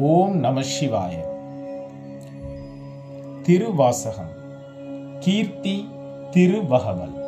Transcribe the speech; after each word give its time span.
ஓம் 0.00 0.36
நம 0.36 0.60
சிவாய. 0.60 1.14
திருவாசகம். 3.42 4.30
கீர்த்தி 5.18 5.88
திருவகவல். 6.30 7.18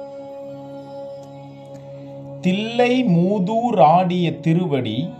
தில்லை 2.40 3.04
மூதூராடிய 3.04 4.40
திருவடி 4.40 5.10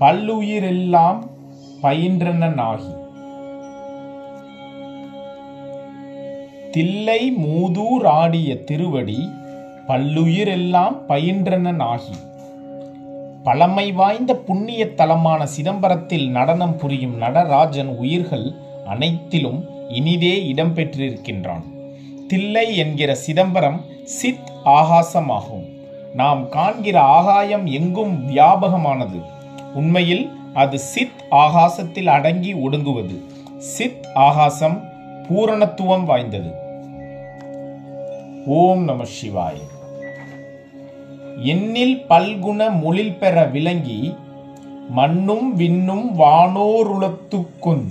பல்லுயிரெல்லாம் 0.00 1.26
பயின்றனாகி 1.82 3.04
தில்லை 6.70 7.36
மூதூராடிய 7.36 8.64
திருவடி 8.64 9.30
பல்லுயிரெல்லாம் 9.88 10.96
பயின்றனாகி 11.08 12.25
பழமை 13.46 13.92
வாய்ந்த 13.92 14.34
புண்ணிய 14.34 14.86
தலமான 14.86 15.46
சிதம்பரத்தில் 15.56 16.28
நடனம் 16.28 16.76
புரியும் 16.76 17.16
நடராஜன் 17.16 17.86
உயிர்கள் 17.86 18.52
அனைத்திலும் 18.86 19.68
இனிதே 19.88 20.52
இடம்பெற்றிருக்கின்றான். 20.54 21.62
தில்லை 22.26 22.76
என்கிற 22.76 23.14
சிதம்பரம் 23.14 23.84
சித் 24.04 24.50
ஆகாசமாகும். 24.64 25.66
நாம் 26.14 26.48
காண்கிற 26.48 27.00
ஆகாயம் 27.00 27.66
எங்கும் 27.66 28.36
வியாபகமானது. 28.36 29.22
உண்மையில் 29.74 30.30
அது 30.54 30.78
சித் 30.78 31.24
ஆகாசத்தில் 31.30 32.06
அடங்கி 32.06 32.54
ஒடுங்குவது. 32.54 33.20
சித் 33.58 34.06
ஆகாசம் 34.14 34.82
பூரணத்துவம் 35.28 36.04
வாய்ந்தது. 36.04 36.52
ஓம் 38.46 38.84
நம 38.84 39.04
சிவாய். 39.04 39.74
எண்ணில் 41.40 42.04
பல்குண 42.08 42.80
மொழில் 42.80 43.14
பெற 43.14 43.44
விளங்கி 43.44 44.14
மண்ணும் 44.88 45.58
விண்ணும் 45.58 46.18
வானோருளத்துக்குந் 46.18 47.86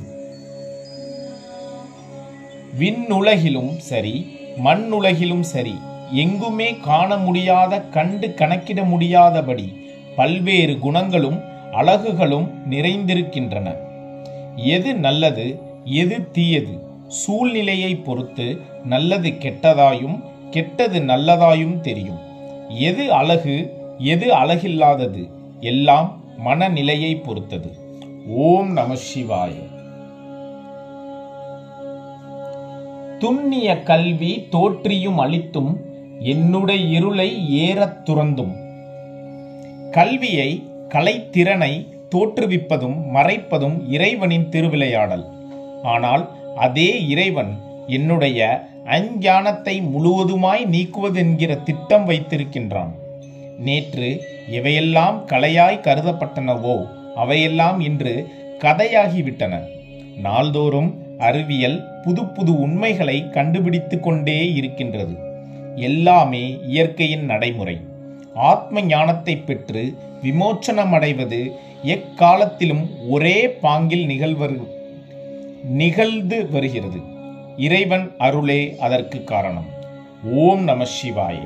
விண்ணுலகிலும் 2.79 3.77
சரி 3.77 4.37
மண்ணுலகிலும் 4.63 5.41
சரி 5.41 5.75
எங்குமே 6.11 6.75
காண 6.75 7.17
முடியாத 7.17 7.81
கண்டு 7.81 8.33
கணக்கிட 8.33 8.83
முடியாதபடி 8.83 9.89
பல்வேறு 10.15 10.79
குணங்களும் 10.79 11.41
அழகுகளும் 11.71 12.49
நிறைந்திருக்கின்றன. 12.69 13.75
எது 14.55 14.95
நல்லது 14.95 15.59
எது 15.83 16.31
தீயது? 16.31 16.79
சூழ்நிலையை 17.07 17.95
பொறுத்து 17.95 18.61
நல்லது 18.83 19.29
கெட்டதாயும் 19.29 20.23
கெட்டது 20.49 20.99
நல்லதாயும் 20.99 21.79
தெரியும். 21.79 22.33
எது 22.69 23.13
அழகு 23.13 23.73
எது 23.97 24.33
அழகில்லாதது 24.33 25.29
எல்லாம் 25.59 26.23
மனநிலையை 26.37 27.15
பொறுத்தது. 27.15 27.71
ஓம் 28.27 28.71
நம 28.71 28.93
சிவாய. 28.93 29.51
துண்ணிய 33.19 33.83
கல்வி 33.83 34.47
தோற்றியும் 34.51 35.15
அளித்தும் 35.15 35.79
என்னுடைய 36.19 36.97
இருளை 36.97 37.53
ஏறத் 37.53 38.09
துறந்தும். 38.09 38.53
கல்வியை 39.91 40.63
கலைத்திறனை 40.89 41.93
தோற்றுவிப்பதும் 42.15 42.97
மறைப்பதும் 43.13 43.89
இறைவனின் 43.89 44.49
திருவிளையாடல். 44.49 45.25
ஆனால் 45.83 46.29
அதே 46.55 47.07
இறைவன் 47.07 47.57
என்னுடைய 47.87 48.67
அஞ்ஞானத்தை 48.85 49.81
முழுவதுமாய் 49.81 50.63
நீக்குவதென்கிற 50.65 51.63
திட்டம் 51.63 52.09
வைத்திருக்கின்றான். 52.09 52.91
நேற்று 53.57 54.23
எவையெல்லாம் 54.51 55.17
கலையாய் 55.25 55.81
கருதப்பட்டனவோ 55.87 56.75
அவையெல்லாம் 57.15 57.79
இன்று 57.79 58.27
கதையாகிவிட்டன. 58.59 59.59
நாள்தோறும் 60.17 61.03
அறிவியல் 61.17 61.87
புது 62.03 62.25
புது 62.25 62.59
உண்மைகளை 62.59 63.29
கண்டுபிடித்து 63.29 63.99
கொண்டே 63.99 64.53
இருக்கின்றது. 64.53 65.15
எல்லாமே 65.75 66.57
இயற்கையின் 66.67 67.25
நடைமுறை. 67.25 67.77
ஆத்ம 68.33 68.81
ஞானத்தை 68.81 69.37
பெற்று 69.37 69.97
விமோச்சனம் 70.23 70.93
அடைவது 70.93 71.41
எக்காலத்திலும் 71.83 72.85
ஒரே 73.09 73.47
பாங்கில் 73.47 74.05
நிகழ்வரு 74.05 74.67
நிகழ்ந்து 75.63 76.49
வருகிறது. 76.49 76.99
இறைவன் 77.57 78.11
அருளே 78.17 78.75
அதற்கு 78.79 79.23
காரணம். 79.23 79.67
ஓம் 80.33 80.63
நம 80.63 80.85
சிவாய. 80.85 81.37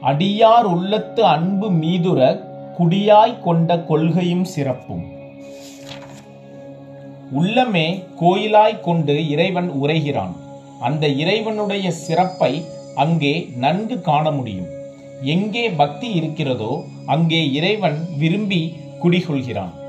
அடியார் 0.00 0.64
உள்ளத்து 0.64 1.24
அன்பு 1.24 1.70
மீதுர 1.70 2.44
குடியாய் 2.78 3.40
கொண்ட 3.40 3.78
கொள்கையும் 3.78 4.44
சிறப்பும். 4.44 5.04
உள்ளமே 7.32 8.02
கோயிலாய் 8.20 8.80
கொண்டு 8.80 9.28
இறைவன் 9.28 9.70
உரைகிறான். 9.70 10.36
அந்த 10.80 11.06
இறைவனுடைய 11.06 11.90
சிறப்பை 11.90 12.64
அங்கே 12.94 13.48
நன்கு 13.56 14.00
காண 14.00 14.30
முடியும். 14.30 14.66
எங்கே 15.22 15.70
பக்தி 15.70 16.10
இருக்கிறதோ 16.12 16.84
அங்கே 17.06 17.52
இறைவன் 17.52 18.08
விரும்பி 18.18 18.76
குடிகொள்கிறான். 19.02 19.85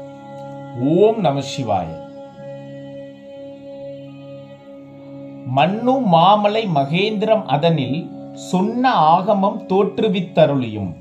ஓம் 0.82 1.20
நம 1.20 1.40
சிவாய. 1.40 1.86
மண்ணு 5.46 6.00
மாமலை 6.00 6.68
மகேந்திரம் 6.76 7.46
அதனில் 7.46 8.12
சொன்ன 8.34 8.92
ஆகமம் 8.92 9.62
தோற்றுவித்தருளியும். 9.70 10.96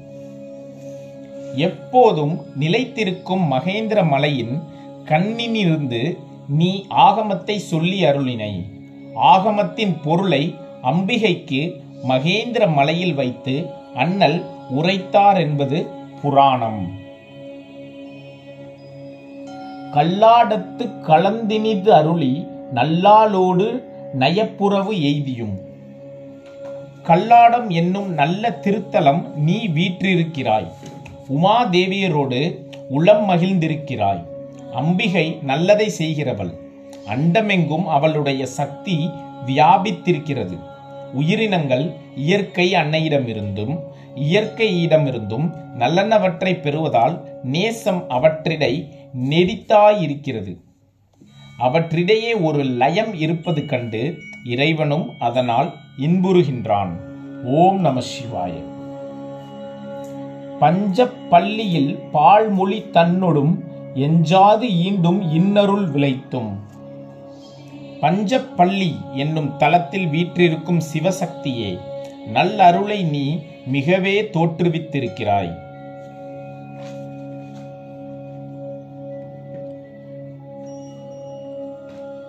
எப்போதும் 1.54 2.40
நிலைத்திருக்கும் 2.60 3.50
மகேந்திர 3.50 4.06
மலையின் 4.06 4.62
கண்ணினிருந்து 5.04 6.18
நீ 6.48 6.86
ஆகமத்தை 6.90 7.56
சொல்லி 7.56 8.04
அருளினை. 8.04 8.64
ஆகமத்தின் 9.14 10.02
பொருளை 10.02 10.54
அம்பிகைக்கு 10.82 11.80
மகேந்திர 12.08 12.72
மலையில் 12.72 13.14
வைத்து 13.14 13.70
அண்ணல் 13.94 14.44
உரைத்தார் 14.70 15.36
என்பது 15.36 15.86
புராணம். 16.22 17.04
கல்லாடத்து 19.96 20.90
கலந்தினிது 21.06 21.88
அருளி 21.88 22.46
நல்லாளோடு 22.74 23.82
நயப்புறவு 24.18 24.92
எய்தியும். 25.02 25.54
கல்லாடம் 27.02 27.68
என்னும் 27.68 28.12
நல்ல 28.12 28.58
திருத்தலம் 28.62 29.34
நீ 29.34 29.68
வீற்றிருக்கிறாய். 29.68 30.66
உமாதேவியரோடு 31.28 32.40
உளம் 32.88 33.28
மகிழ்ந்திருக்கிறாய். 33.28 34.24
அம்பிகை 34.74 35.38
நல்லதை 35.42 35.92
செய்கிறவள். 35.98 36.52
அண்டமெங்கும் 37.14 37.84
அவளுடைய 37.84 38.46
சக்தி 38.46 39.10
வியாபித்திருக்கிறது. 39.46 40.58
உயிரினங்கள் 41.12 41.92
இயற்கை 42.16 42.72
அன்னையிடமிருந்தும் 42.72 43.78
இயற்கையிடமிருந்தும் 44.16 45.50
நல்லனவற்றை 45.78 46.60
பெறுவதால் 46.60 47.24
நேசம் 47.42 48.04
அவற்றிடை 48.08 48.88
நெடித்தாயிருக்கிறது 49.24 50.60
அவற்றிடையே 51.58 52.42
ஒரு 52.42 52.64
லயம் 52.64 53.14
இருப்பது 53.14 53.66
கண்டு 53.66 54.18
இறைவனும் 54.44 55.10
அதனால் 55.18 55.74
இன்புறுகின்றான். 55.98 56.90
ஓம் 57.44 57.80
நம 57.80 58.00
சிவாய. 58.00 58.52
பஞ்ச 60.58 61.06
பள்ளியில் 61.06 61.98
பால்மொழி 62.12 62.84
தன்னொடும் 62.92 63.58
எஞ்சாது 63.94 64.66
ஈண்டும் 64.66 65.32
இன்னருள் 65.32 65.90
விளைத்தும். 65.90 66.56
பஞ்சப்பள்ளி 68.00 68.92
என்னும் 69.12 69.56
தலத்தில் 69.56 70.06
வீற்றிருக்கும் 70.06 70.80
சிவசக்தியே 70.92 71.78
நல்லருளை 72.32 73.02
நீ 73.02 73.42
மிகவே 73.72 74.30
தோற்றுவித்திருக்கிறாய். 74.32 75.65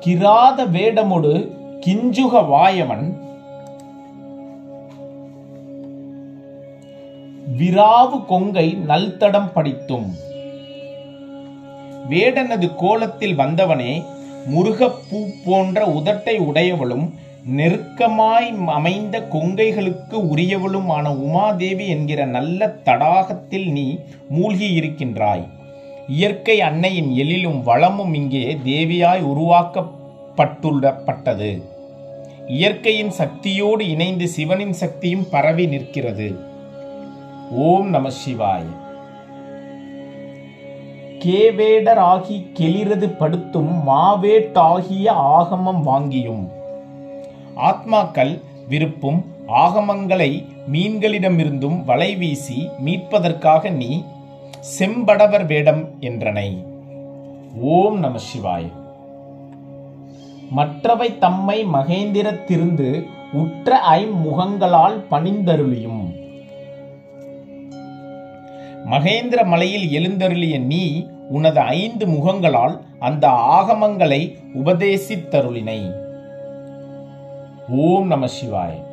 கிராத 0.07 0.65
வேடமொடு 0.65 1.51
கிஞ்சுக 1.85 2.47
வாயவன். 2.47 3.17
விராவு 7.57 8.25
கொங்கை 8.25 8.77
நல்தடம் 8.87 9.53
படித்தும். 9.53 10.13
வேடனது 12.09 12.75
கோலத்தில் 12.75 13.37
வந்தவனே 13.37 14.03
முருகப்பூ 14.55 15.25
போன்ற 15.45 15.85
உதட்டை 15.85 16.37
உடையவளும் 16.37 17.13
நெருக்கமாய் 17.57 18.65
அமைந்த 18.65 19.19
கொங்கைகளுக்கு 19.19 20.17
உரியவளுமான 20.35 21.09
உமாதேவி 21.09 21.87
என்கிற 21.87 22.25
நல்ல 22.25 22.75
தடாகத்தில் 22.85 23.71
நீ 23.71 23.99
மூழ்கி 24.29 24.73
இருக்கின்றாய் 24.73 25.47
இயற்கை 26.07 26.61
அன்னையின் 26.61 27.13
எழிலும் 27.13 27.63
வளமும் 27.63 28.13
இங்கே 28.13 28.57
தேவியாய் 28.65 29.21
உருவாக்கப்பட்டுள்ளப்பட்டது. 29.21 31.61
இயற்கையின் 32.47 33.09
சக்தியோடு 33.09 33.89
இணைந்து 33.89 34.27
சிவனின் 34.27 34.73
சக்தியும் 34.73 35.29
பரவி 35.29 35.65
நிற்கிறது. 35.65 36.39
ஓம் 37.51 37.89
நம 37.89 38.09
சிவாய. 38.09 38.63
கேவேடராகி 41.19 42.45
கெளிரது 42.53 43.17
படுத்தும் 43.17 43.87
மாவேட்டாகிய 43.87 45.09
ஆகமம் 45.09 45.87
வாங்கியும். 45.87 46.49
ஆத்மாக்கள் 47.55 48.41
விருப்பும் 48.67 49.25
ஆகமங்களை 49.47 50.45
மீன்களிடமிருந்தும் 50.71 51.85
வலை 51.85 52.15
வீசி 52.15 52.69
மீட்பதற்காக 52.85 53.69
நீ 53.69 54.03
செம்படவர் 54.59 55.45
வேடம் 55.45 55.89
என்றனை. 55.99 56.65
ஓம் 57.59 57.99
நம 57.99 58.17
சிவாய். 58.17 58.71
மற்றவை 60.49 61.17
தம்மை 61.17 61.65
மகேந்திரத்திருந்து 61.65 63.05
உற்ற 63.33 63.79
ஐம்முகங்களால் 63.89 65.03
பணிந்தருளியும். 65.11 66.15
மகேந்திர 68.85 69.45
மலையில் 69.45 69.99
எழுந்தருளிய 69.99 70.59
நீ 70.59 71.07
உனது 71.29 71.59
ஐந்து 71.59 72.07
முகங்களால் 72.07 72.79
அந்த 72.99 73.27
ஆகமங்களை 73.27 74.37
உபதேசித்தருளினை. 74.53 75.91
ஓம் 77.69 78.07
நம 78.07 78.27
சிவாய். 78.27 78.85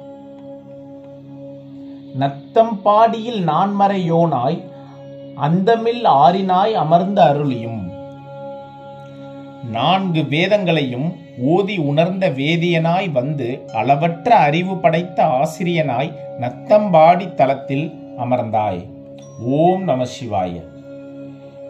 நத்தம்பாடியில் 2.18 3.42
நான்மறையோனாய் 3.42 4.72
அந்தமில் 5.34 6.04
ஆறினாய் 6.04 6.72
அமர்ந்த 6.72 7.24
அருளியும். 7.24 7.92
நான்கு 9.70 10.22
வேதங்களையும் 10.22 11.16
ஓதி 11.38 11.76
உணர்ந்த 11.76 12.30
வேதியனாய் 12.30 13.12
வந்து 13.12 13.70
அளவற்ற 13.74 14.34
அறிவு 14.34 14.76
படைத்த 14.76 15.24
ஆசிரியனாய் 15.24 16.12
நத்தம்பாடி 16.40 17.34
தலத்தில் 17.34 17.92
அமர்ந்தாய். 18.18 18.86
ஓம் 19.44 19.84
நம 19.84 20.04
சிவாய. 20.04 20.62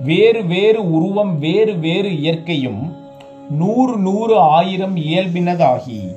வேறு 0.01 0.45
வேறு 0.45 0.93
உருவம் 0.93 1.39
வேறு 1.39 1.75
வேறு 1.75 2.19
இயற்கையும் 2.19 2.97
நூறு 3.51 3.97
நூறு 3.99 4.39
ஆயிரம் 4.39 4.97
இயல்பினதாகி. 4.97 6.15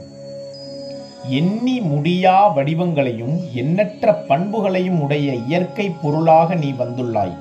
எண்ணி 1.30 1.80
முடியா 1.80 2.56
வடிவங்களையும் 2.56 3.54
எண்ணற்ற 3.54 4.14
பண்புகளையும் 4.14 5.02
உடைய 5.02 5.34
இயற்கை 5.34 5.90
பொருளாக 5.90 6.56
நீ 6.56 6.72
வந்துள்ளாய். 6.72 7.38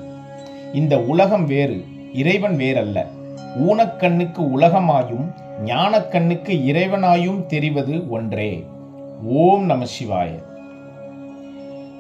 இந்த 0.73 1.01
உலகம் 1.01 1.47
வேறு 1.47 1.85
இறைவன் 2.13 2.57
வேறல்ல. 2.57 3.07
ஊனக்கண்ணுக்கு 3.69 4.37
உலகமாயும் 4.37 5.33
ஞானக்கண்ணுக்கு 5.65 6.53
இறைவனாயும் 6.65 7.47
தெரிவது 7.47 8.11
ஒன்றே. 8.11 8.67
ஓம் 9.25 9.65
நம 9.65 9.85
சிவாய. 9.85 10.31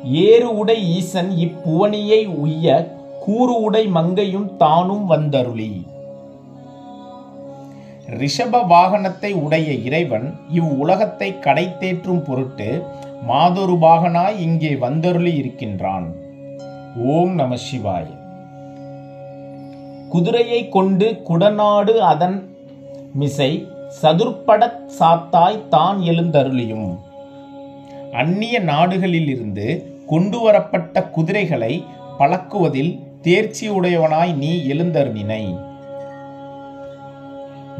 ஏறு 0.04 0.58
உடை 0.58 0.82
ஈசன் 0.82 1.30
இப்புவனியை 1.30 2.26
உய்ய 2.26 2.94
கூறு 3.20 3.60
உடை 3.60 3.86
மங்கையும் 3.86 4.56
தானும் 4.56 5.10
வந்தருளி. 5.10 5.86
ரிஷப 8.08 8.66
வாகனத்தை 8.66 9.32
உடைய 9.32 9.72
இறைவன் 9.72 10.38
இவ்வுலகத்தை 10.50 11.38
கடை 11.38 11.64
தேற்றும் 11.80 12.22
பொருட்டு 12.24 12.86
மாதொரு 13.26 13.74
பாகனாய் 13.74 14.38
இங்கே 14.38 14.74
வந்தருளி 14.74 15.34
இருக்கின்றான். 15.34 16.12
ஓம் 16.96 17.34
நம 17.34 17.56
சிவாய. 17.56 18.04
குதிரையை 20.08 20.68
கொண்டு 20.68 21.22
குடநாடு 21.24 22.00
அதன் 22.00 22.50
மிசை 23.14 23.66
சதுர்படத் 24.02 24.80
சாத்தாய் 24.98 25.68
தான் 25.68 25.98
எழுந்தருளியும். 25.98 26.98
அந்நிய 28.12 28.60
நாடுகளிலிருந்து 28.60 29.84
கொண்டு 30.06 30.40
வரப்பட்ட 30.40 31.02
குதிரைகளை 31.02 31.84
பழக்குவதில் 32.18 33.00
தேர்ச்சியுடையவனாய் 33.22 34.34
நீ 34.34 34.68
எழுந்தருளினை. 34.68 35.74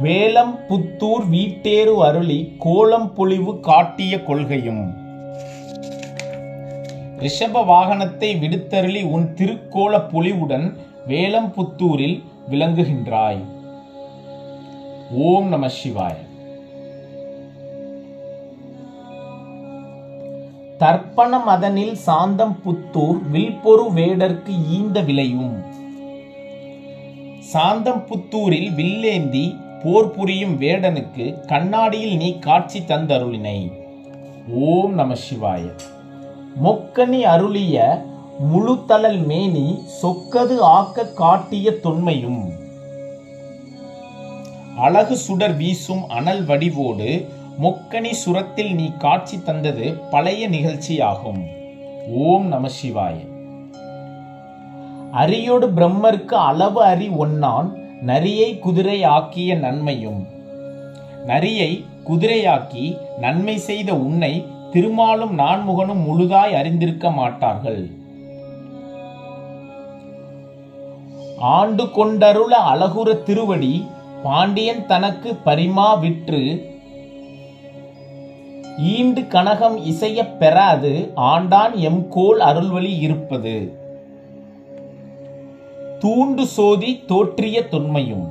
வேலம் 0.03 0.55
புத்தூர் 0.69 1.25
வீட்டேறு 1.31 1.93
அருளி 2.05 2.55
கோலம் 2.59 3.15
பொழிவு 3.15 3.61
காட்டிய 3.61 4.23
கொள்கையும். 4.23 4.83
ரிஷப 7.19 7.63
வாகனத்தை 7.65 8.31
விடுத்தருளி 8.43 9.03
உன் 9.05 9.35
திருக்கோல 9.35 10.01
பொலிவுடன் 10.13 10.67
வேலம் 11.07 11.51
புத்தூரில் 11.53 12.23
விளங்குகின்றாய். 12.51 13.41
ஓம் 15.11 15.49
நம 15.49 15.69
சிவாய். 15.69 16.23
தர்ப்பணம் 20.79 21.47
அதனில் 21.47 21.95
சாந்தம் 21.95 22.57
புத்தூர் 22.65 23.21
வில்பொரு 23.31 23.87
வேடர்க்கு 23.95 24.55
ஈந்த 24.71 25.01
விளையும் 25.01 25.63
சாந்தம் 27.39 28.03
புத்தூரில் 28.07 28.71
வில்லேந்தி 28.75 29.65
போர் 29.83 30.11
புரியும் 30.11 30.61
வேடனுக்கு 30.61 31.47
கண்ணாடியில் 31.47 32.17
நீ 32.17 32.39
காட்சி 32.39 32.81
தந்தருளினை. 32.81 33.73
ஓம் 34.49 34.95
நம 34.95 35.15
சிவாய. 35.15 35.73
மொக்கனி 36.65 37.21
அருளிய 37.21 38.05
முழுத்தளல் 38.55 39.27
மேனி 39.27 39.83
சொக்கது 40.03 40.59
ஆக்க 40.59 41.05
காட்டிய 41.05 41.71
தொன்மையும். 41.71 42.51
அழகு 44.79 45.17
சுடர் 45.17 45.57
வீசும் 45.57 46.09
அனல் 46.09 46.45
வடிவோடு 46.45 47.27
மொக்கனி 47.63 48.13
சுரத்தில் 48.27 48.75
நீ 48.75 48.93
காட்சி 48.99 49.43
தந்தது 49.43 49.95
பழைய 50.11 50.49
நிகழ்ச்சியாகும். 50.49 51.43
ஓம் 52.09 52.47
நம 52.47 52.69
சிவாய. 52.83 53.15
அரியோடு 55.13 55.67
பிரம்மருக்கு 55.69 56.35
அளவு 56.35 56.83
அறி 56.83 57.09
ஒன்னான் 57.09 57.86
நரியை 58.01 58.59
குதிரை 58.59 59.03
ஆக்கிய 59.03 59.55
நன்மையும். 59.55 60.27
நரியை 61.27 61.85
குதிரையாக்கி 62.09 62.99
நன்மை 63.19 63.59
செய்த 63.59 63.95
உன்னை 63.95 64.47
திருமாலும் 64.71 65.39
நான்முகனும் 65.39 66.05
முழுதாய் 66.05 66.55
அறிந்திருக்க 66.55 67.11
மாட்டார்கள். 67.11 67.91
ஆண்டு 71.39 71.85
கொண்டருள 71.85 72.55
அழகுற 72.75 73.23
திருவடி 73.23 73.87
பாண்டியன் 74.23 74.87
தனக்கு 74.87 75.35
பரிமா 75.35 75.95
விற்று 75.95 76.75
ஈண்டு 78.79 79.21
கனகம் 79.21 79.87
இசையப் 79.87 80.39
பெறாது 80.39 81.13
ஆண்டான் 81.17 81.75
எம்கோல் 81.75 82.39
அருள்வழி 82.39 82.99
இருப்பது. 82.99 83.76
தூண்டு 85.99 86.43
சோதி 86.43 87.05
தோற்றிய 87.09 87.69
தொன்மையும். 87.69 88.27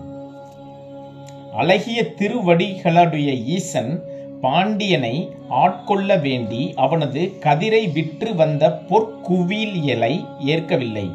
அழகிய 1.54 2.14
திருவடிகளுடைய 2.18 3.44
ஈசன் 3.44 4.04
பாண்டியனை 4.42 5.32
ஆட்கொள்ள 5.50 6.22
வேண்டி 6.22 6.74
அவனது 6.76 7.32
கதிரை 7.40 7.92
விற்று 7.92 8.36
வந்த 8.36 8.82
பொற்குவியலை 8.90 10.26
ஏற்கவில்லை. 10.40 11.12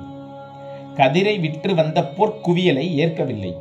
கதிரை 0.96 1.40
விற்று 1.40 1.74
வந்த 1.74 2.12
பொற்குவியலை 2.16 2.94
ஏற்கவில்லை. 2.94 3.54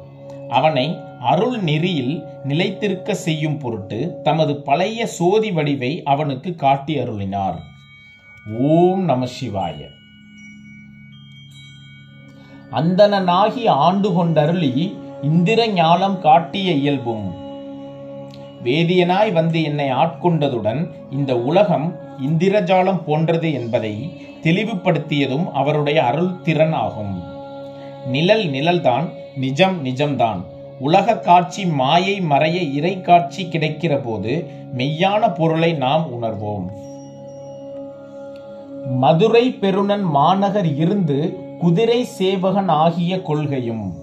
அவனை 0.50 0.98
அருள் 1.19 1.60
நெறியில் 1.60 2.24
நிலைத்திருக்க 2.43 3.13
செய்யும் 3.13 3.58
பொருட்டு 3.58 4.19
தமது 4.24 4.55
பழைய 4.55 5.05
சோதி 5.05 5.51
வடிவை 5.51 6.03
அவனுக்கு 6.03 6.55
காட்டி 6.55 6.98
அருளினார். 6.98 7.60
ஓம் 8.60 9.03
நம 9.03 9.25
சிவாய. 9.25 9.98
அந்தனாகி 12.72 13.68
ஆண்டு 13.68 14.10
கொண்டருளி 14.10 14.96
இந்திர 15.22 15.68
ஞானம் 15.68 16.22
காட்டிய 16.22 16.72
இயல்பும். 16.72 17.34
வேதியனாய் 18.64 19.32
வந்து 19.32 19.64
என்னை 19.64 19.92
ஆட்கொண்டதுடன் 19.92 20.90
இந்த 21.12 21.38
உலகம் 21.38 21.96
இந்திரஜாலம் 22.28 23.02
போன்றது 23.06 23.54
என்பதை 23.54 24.14
தெளிவுபடுத்தியதும் 24.44 25.52
அவருடைய 25.52 26.04
அருள் 26.04 26.42
திறன் 26.42 26.74
ஆகும். 26.74 27.24
நிழல் 28.08 28.46
நிழல்தான் 28.46 29.10
நிஜம் 29.36 29.86
நிஜம்தான். 29.86 30.42
உலக 30.80 31.18
காட்சி 31.18 31.66
மாயை 31.66 32.22
மறைய 32.22 32.74
இறை 32.74 33.02
காட்சி 33.02 33.46
கிடைக்கிற 33.46 34.02
போது 34.04 34.48
மெய்யான 34.78 35.36
பொருளை 35.36 35.74
நாம் 35.74 36.08
உணர்வோம். 36.12 36.66
மதுரை 38.90 39.52
பெருணன் 39.52 40.02
மாநகர் 40.02 40.76
இருந்து 40.76 41.48
குதிரை 41.60 42.04
சேவகன் 42.04 42.68
ஆகிய 42.68 43.22
கொள்கையும் 43.22 43.94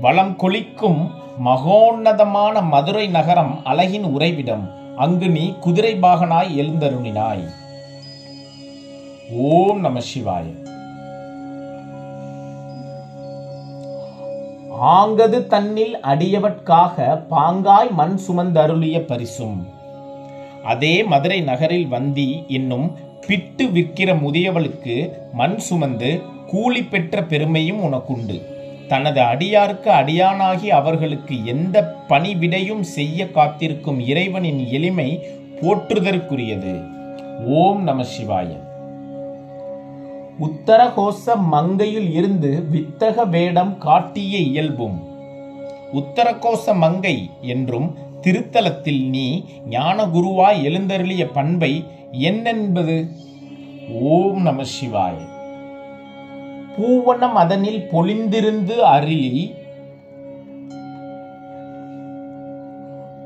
வளம் 0.00 0.36
கொளிக்கும் 0.36 1.10
மகோன்னதமான 1.44 2.62
மதுரை 2.62 3.08
நகரம் 3.08 3.60
அழகின் 3.64 4.04
உறைவிடம் 4.04 4.64
அங்கு 4.96 5.28
நீ 5.28 5.54
குதிரை 5.60 5.92
பாகனாய் 5.94 6.50
எழுந்தருளினாய். 6.56 7.44
ஓம் 9.36 9.80
நம 9.80 10.00
சிவாய. 10.00 10.44
ஆங்கது 14.82 15.46
தன்னில் 15.46 16.00
அடியவற்காக 16.00 17.16
பாங்காய் 17.28 17.90
மண் 17.90 18.18
சுமந்தருளிய 18.28 19.00
பரிசும். 19.00 19.66
அதே 20.64 21.02
மதுரை 21.02 21.40
நகரில் 21.40 21.88
வந்தி 21.88 22.44
என்னும் 22.48 23.10
பிட்டு 23.26 23.66
விற்கிற 23.66 24.14
முதியவளுக்கு 24.14 25.10
மண் 25.32 25.56
சுமந்து 25.56 26.20
கூலி 26.46 26.82
பெற்ற 26.82 27.22
பெருமையும் 27.22 27.80
உனக்குண்டு. 27.82 28.42
தனது 28.88 29.20
அடியாருக்கு 29.20 29.90
அடியானாகி 29.90 30.66
அவர்களுக்கு 30.66 31.46
எந்த 31.46 31.94
பணிவிடையும் 32.08 32.80
செய்ய 32.80 33.30
காத்திருக்கும் 33.30 34.00
இறைவனின் 34.00 34.66
எளிமை 34.66 35.26
போற்றுதற்குரியது. 35.60 36.84
ஓம் 37.46 37.82
நம 37.82 38.04
சிவாய. 38.04 38.60
உத்தரகோச 40.40 41.36
மங்கையில் 41.36 42.14
இருந்து 42.14 42.64
வித்தக 42.72 43.28
வேடம் 43.28 43.78
காட்டிய 43.78 44.38
இயல்பும். 44.38 45.02
உத்தரகோச 45.92 46.74
மங்கை 46.74 47.30
என்றும் 47.40 47.96
திருத்தலத்தில் 48.24 49.02
நீ 49.08 49.26
ஞானகுருவாய் 49.70 50.58
எழுந்தருளிய 50.68 51.22
பண்பை 51.32 51.72
என்னென்பது? 52.10 52.96
ஓம் 54.16 54.42
நம 54.42 54.62
சிவாய. 54.74 55.16
பூவனம் 56.76 57.36
அதனில் 57.42 57.82
பொழிந்திருந்து 57.92 58.76
அருளி 58.94 59.54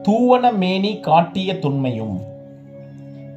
தூவன 0.02 0.52
மேனி 0.52 0.92
காட்டிய 1.00 1.52
தொன்மையும் 1.54 2.16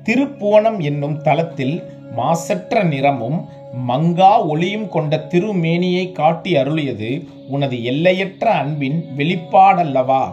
திருப்புவனம் 0.04 0.80
என்னும் 0.80 1.18
தலத்தில் 1.22 1.76
மாசற்ற 2.16 2.84
நிறமும் 2.84 3.40
மங்கா 3.88 4.34
ஒளியும் 4.48 4.90
கொண்ட 4.90 5.18
திருமேனியை 5.32 6.12
காட்டி 6.12 6.54
அருளியது 6.54 7.10
உனது 7.48 7.84
எல்லையற்ற 7.84 8.46
அன்பின் 8.52 9.00
வெளிப்பாடல்லவா? 9.18 10.24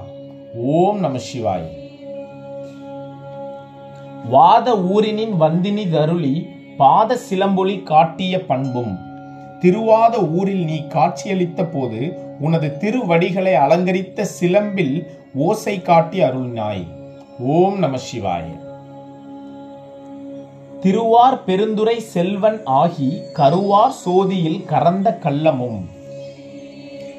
ஓம் 0.57 0.99
நம 0.99 1.19
சிவாய். 1.19 1.67
வாத 4.31 4.77
ஊரினின் 4.77 5.37
வந்தினி 5.37 5.89
தருளி 5.89 6.49
பாத 6.77 7.17
சிலம்பொலி 7.17 7.83
காட்டிய 7.83 8.47
பண்பும் 8.47 8.99
திருவாத 9.61 10.29
ஊரில் 10.31 10.65
நீ 10.65 10.83
காட்சியளித்த 10.89 11.65
போது 11.73 12.19
உனது 12.41 12.79
திருவடிகளை 12.79 13.55
அலங்கரித்த 13.55 14.27
சிலம்பில் 14.41 15.07
ஓசை 15.35 15.83
காட்டி 15.83 16.21
அருளினாய். 16.21 16.85
ஓம் 17.39 17.79
நம 17.79 17.97
சிவாய. 17.97 18.45
திருவார் 20.81 21.43
பெருந்துரை 21.47 21.97
செல்வன் 21.97 22.61
ஆகி 22.65 23.23
கருவார் 23.35 23.97
சோதியில் 24.05 24.65
கறந்த 24.65 25.19
கள்ளமும் 25.23 25.85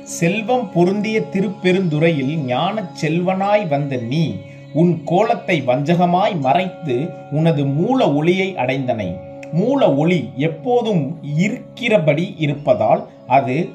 செல்வம் 0.08 0.72
பொருந்திய 0.72 1.22
திருப்பெருந்துறையில் 1.22 2.38
ஞானச் 2.38 3.06
செல்வனாய் 3.06 3.68
வந்த 3.68 3.96
நீ 3.96 4.36
உன் 4.74 5.02
கோலத்தை 5.06 5.62
வஞ்சகமாய் 5.62 6.40
மறைத்து 6.40 7.10
உனது 7.32 7.66
மூல 7.66 8.14
ஒளியை 8.14 8.56
அடைந்தனை. 8.56 9.20
மூல 9.52 9.94
ஒளி 9.94 10.30
எப்போதும் 10.38 11.20
இருக்கிறபடி 11.40 12.36
இருப்பதால் 12.38 13.08
அது 13.28 13.70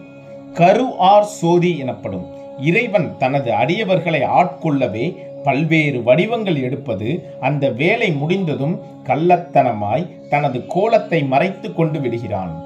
கரு 0.55 0.95
ஆர் 0.99 1.25
சோதி 1.25 1.79
எனப்படும். 1.79 2.27
இறைவன் 2.61 3.19
தனது 3.19 3.53
அடியவர்களை 3.53 4.23
ஆட்கொள்ளவே 4.41 5.17
பல்வேறு 5.45 6.03
வடிவங்கள் 6.03 6.63
எடுப்பது 6.63 7.25
அந்த 7.41 7.71
வேலை 7.71 8.13
முடிந்ததும் 8.13 8.81
கள்ளத்தனமாய் 9.05 10.29
தனது 10.29 10.67
கோலத்தை 10.67 11.25
மறைத்து 11.25 11.75
கொண்டு 11.75 12.01
விடுகிறான். 12.01 12.63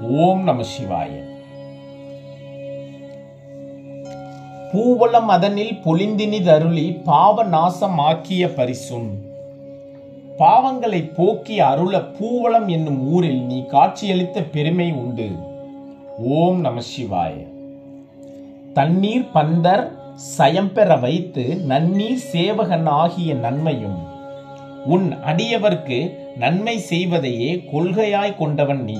ஓம் 0.00 0.42
நம 0.42 0.62
சிவாய. 0.62 1.27
பூவளம் 4.72 5.26
அதனில் 5.26 5.78
பொலிந்தினிதருளி 5.84 7.02
பாவ 7.04 7.44
நாசமாக்கிய 7.44 8.54
பரிசும். 8.54 9.08
பாவங்களை 10.38 11.14
போக்கி 11.14 11.60
அருள 11.60 11.98
பூவளம் 11.98 12.66
என்னும் 12.66 13.10
ஊரில் 13.10 13.42
நீ 13.42 13.64
காட்சியளித்த 13.72 14.44
பெருமை 14.52 14.92
உண்டு. 14.92 15.28
ஓம் 16.18 16.60
நம 16.60 16.80
சிவாய. 16.80 17.32
தண்ணீர் 18.74 19.28
பந்தர் 19.34 19.90
சயம்பெற 20.38 21.00
வைத்து 21.00 21.60
நன்னீர் 21.68 22.22
சேவகன் 22.32 22.86
ஆகிய 22.86 23.34
நன்மையும். 23.34 23.98
உன் 24.84 25.14
அடியவர்க்கு 25.26 26.16
நன்மை 26.36 26.78
செய்வதையே 26.78 27.64
கொள்கையாய் 27.72 28.36
கொண்டவன் 28.36 28.84
நீ. 28.84 28.98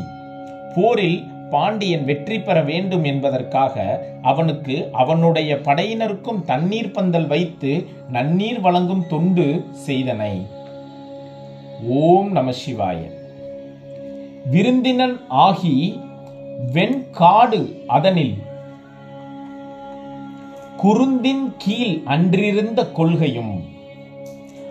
போரில் 0.75 1.25
பாண்டியன் 1.51 2.05
வெற்றி 2.05 2.41
பெற 2.41 2.63
வேண்டும் 2.63 3.05
என்பதற்காக 3.05 4.05
அவனுக்கு 4.23 4.89
அவனுடைய 4.93 5.55
படையினருக்கும் 5.55 6.45
தண்ணீர் 6.45 6.91
பந்தல் 6.91 7.27
வைத்து 7.27 7.87
நன்னீர் 8.13 8.61
வழங்கும் 8.61 9.07
தொண்டு 9.09 9.65
செய்தனை. 9.73 10.47
ஓம் 11.89 12.33
நம 12.33 12.53
சிவாய. 12.53 12.99
விருந்தினன் 14.51 15.21
ஆகி 15.29 16.01
வெண்காடு 16.73 17.83
அதனில் 17.87 18.35
குருந்தின் 20.83 21.53
கீழ் 21.59 22.01
அன்றிருந்த 22.05 22.93
கொள்கையும். 22.93 23.65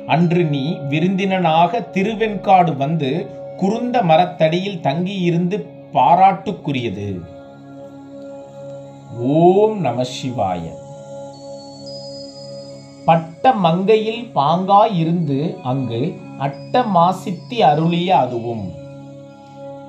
அன்று 0.07 0.43
நீ 0.43 0.77
விருந்தினனாக 0.89 1.85
திருவெண்காடு 1.93 2.77
வந்து 2.77 3.29
குருந்த 3.57 4.03
மரத்தடியில் 4.03 4.79
தங்கியிருந்து 4.79 5.75
பாராட்டுக்குரியது. 5.93 7.21
ஓம் 9.19 9.79
நம 9.79 10.03
சிவாய. 10.03 10.61
பட்ட 13.05 13.53
மங்கையில் 13.53 14.31
பாங்காய் 14.33 14.97
இருந்து 14.97 15.57
அங்கு 15.63 16.15
அட்ட 16.37 16.81
மாசித்தி 16.81 17.53
அருளிய 17.53 18.17
அதுவும். 18.17 18.71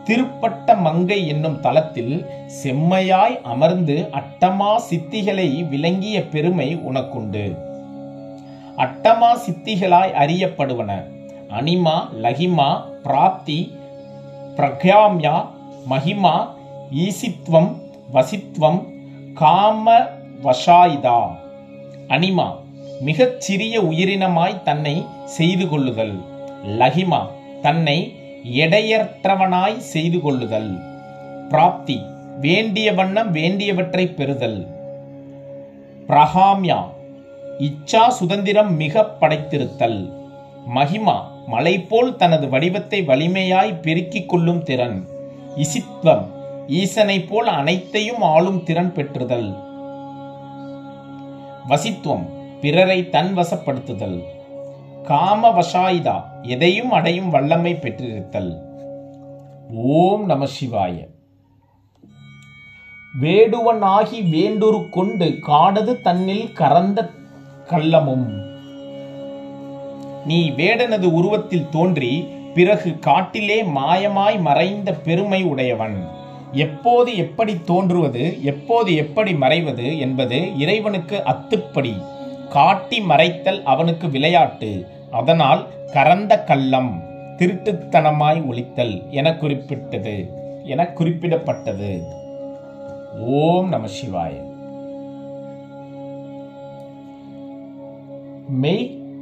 திருப்பட்ட 0.04 0.74
மங்கை 0.74 1.28
என்னும் 1.28 1.60
தலத்தில் 1.60 2.26
செம்மையாய் 2.46 3.40
அமர்ந்து 3.42 4.08
அட்டமா 4.12 4.80
சித்திகளை 4.90 5.68
விளங்கிய 5.68 6.28
பெருமை 6.28 6.76
உனக்குண்டு. 6.76 7.56
அட்டமா 8.76 9.34
சித்திகளாய் 9.46 10.12
அறியப்படுவன 10.12 11.04
அனிமா 11.50 12.08
லகிமா 12.22 12.82
பிராப்தி 13.02 13.76
பிரக்யாம்யா 14.56 15.56
மகிமா 15.90 16.48
ஈசித்வம் 16.94 17.72
வசித்வம் 18.14 18.80
காம 19.34 19.98
வஷாயிதா 20.44 21.20
அனிமா 22.08 22.46
மிகச் 23.00 23.40
சிறிய 23.40 23.80
உயிரினமாய் 23.80 24.62
தன்னை 24.62 25.06
செய்து 25.24 25.68
கொள்ளுதல். 25.68 26.20
லஹிமா 26.64 27.20
தன்னை 27.62 28.16
எடையற்றவனாய் 28.52 29.76
செய்து 29.76 30.20
கொள்ளுதல். 30.20 30.78
பிராப்தி 31.48 32.02
வேண்டிய 32.40 32.92
வண்ணம் 32.92 33.30
வேண்டியவற்றை 33.30 34.06
பெறுதல். 34.06 34.66
பிரகாம்யா 36.08 36.78
இச்சா 37.58 38.08
சுதந்திரம் 38.08 38.76
மிக 38.76 39.08
படைத்திருத்தல். 39.20 40.12
மகிமா 40.74 41.16
மலை 41.46 41.80
போல் 41.80 42.16
தனது 42.16 42.48
வடிவத்தை 42.48 43.02
வலிமையாய் 43.02 43.80
பெருக்கிக் 43.82 44.28
கொள்ளும் 44.28 44.62
திறன். 44.62 45.08
இசித்வம் 45.58 46.26
ஈசனை 46.66 47.20
போல் 47.20 47.46
அனைத்தையும் 47.46 48.22
ஆளும் 48.22 48.62
திறன் 48.62 48.92
பெற்றுதல். 48.92 49.56
வசித்துவம் 51.68 52.26
பிறரை 52.60 53.08
தன் 53.08 53.36
வசப்படுத்துதல். 53.36 54.24
காம 55.02 55.48
வசாயிதா 55.48 56.22
எதையும் 56.42 56.90
அடையும் 56.90 57.30
வல்லமை 57.30 57.74
பெற்றிருத்தல். 57.74 58.58
ஓம் 59.74 60.24
நம 60.24 60.46
சிவாய. 60.46 61.06
வேடுவனாகி 63.20 64.20
வேண்டுரு 64.20 64.88
கொண்டு 64.88 65.24
காடது 65.24 66.00
தன்னில் 66.00 66.52
கறந்த 66.52 67.10
கள்ளமும். 67.70 68.46
நீ 70.26 70.50
வேடனது 70.50 71.12
உருவத்தில் 71.12 71.68
தோன்றி 71.68 72.28
பிறகு 72.54 72.98
காட்டிலே 72.98 73.62
மாயமாய் 73.62 74.40
மறைந்த 74.40 74.92
பெருமை 74.92 75.44
உடையவன். 75.44 76.04
எப்போது 76.52 77.16
எப்படி 77.16 77.62
தோன்றுவது 77.62 78.42
எப்போது 78.42 78.94
எப்படி 78.94 79.32
மறைவது 79.32 79.98
என்பது 79.98 80.58
இறைவனுக்கு 80.58 81.22
அத்துப்படி. 81.24 82.02
காட்டி 82.48 83.00
மறைத்தல் 83.00 83.62
அவனுக்கு 83.62 84.10
விளையாட்டு. 84.10 84.86
அதனால் 85.10 85.66
கறந்த 85.92 86.44
கள்ளம் 86.44 87.02
திருட்டுத்தனமாய் 87.36 88.42
ஒழித்தல் 88.46 89.10
என 89.10 89.36
குறிப்பிட்டது 89.36 90.28
என 90.64 90.82
குறிப்பிடப்பட்டது. 90.82 92.02
ஓம் 93.20 93.68
நம 93.68 93.86
சிவாய. 93.86 94.46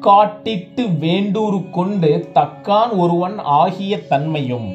காட்டிட்டு 0.02 0.98
வேண்டூறு 0.98 1.70
கொண்டு 1.70 2.28
தக்கான் 2.34 2.96
ஒருவன் 2.96 3.38
ஆகிய 3.38 4.06
தன்மையும். 4.06 4.74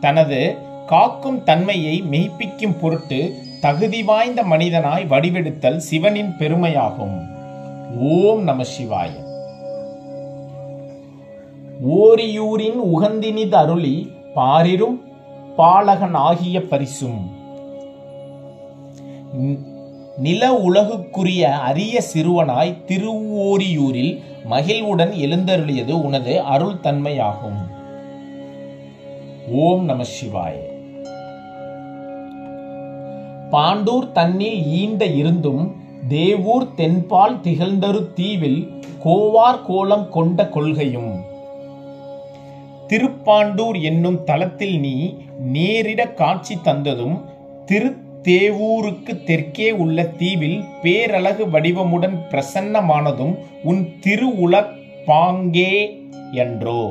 தனது 0.00 0.56
காக்கும் 0.86 1.44
தன்மையை 1.44 2.02
மெய்ப்பிக்கும் 2.10 2.78
பொருட்டு 2.80 3.34
தகுதி 3.60 4.02
வாய்ந்த 4.02 4.42
மனிதனாய் 4.42 5.06
வடிவெடுத்தல் 5.06 5.76
சிவனின் 5.76 6.32
பெருமையாகும். 6.38 7.28
ஓம் 8.00 8.42
நம 8.42 8.62
சிவாய. 8.62 9.10
ஓரியூரின் 11.88 12.78
உகந்தினிது 12.94 13.54
அருளி 13.54 14.12
பாரிரும் 14.34 15.00
பாலகன் 15.56 16.14
ஆகிய 16.14 16.62
பரிசும். 16.62 17.36
நில 20.18 20.54
உலகுக்குரிய 20.54 21.58
அரிய 21.58 22.02
சிறுவனாய் 22.14 22.84
திருவோரியூரில் 22.86 24.22
மகிழ்வுடன் 24.48 25.10
எழுந்தருளியது 25.10 25.94
உனது 26.02 26.40
அருள் 26.42 26.78
தன்மையாகும் 26.82 27.60
ஓம் 29.50 29.84
நம 29.84 30.02
சிவாய. 30.02 30.54
பாண்டூர் 33.52 34.12
தன்னில் 34.12 34.60
ஈண்ட 34.78 35.02
இருந்தும் 35.14 35.62
தேவூர் 36.08 36.66
தென்பால் 36.74 37.40
திகழ்ந்தரு 37.40 38.12
தீவில் 38.12 38.60
கோவார் 39.04 39.62
கோலம் 39.66 40.08
கொண்ட 40.08 40.48
கொள்கையும். 40.48 41.12
திருப்பாண்டூர் 42.88 43.80
என்னும் 43.82 44.24
தலத்தில் 44.24 44.76
நீ 44.80 44.96
நேரிட 45.52 46.14
காட்சி 46.14 46.54
தந்ததும் 46.64 47.18
திரு 47.64 47.90
தேவூருக்கு 48.26 49.12
தெற்கே 49.24 49.68
உள்ள 49.82 50.04
தீவில் 50.20 50.64
பேரழகு 50.82 51.44
வடிவமுடன் 51.50 52.16
பிரசன்னமானதும் 52.30 53.34
உன் 53.62 53.82
திருவுளப்பாங்கே 54.04 55.72
என்றோ 56.44 56.82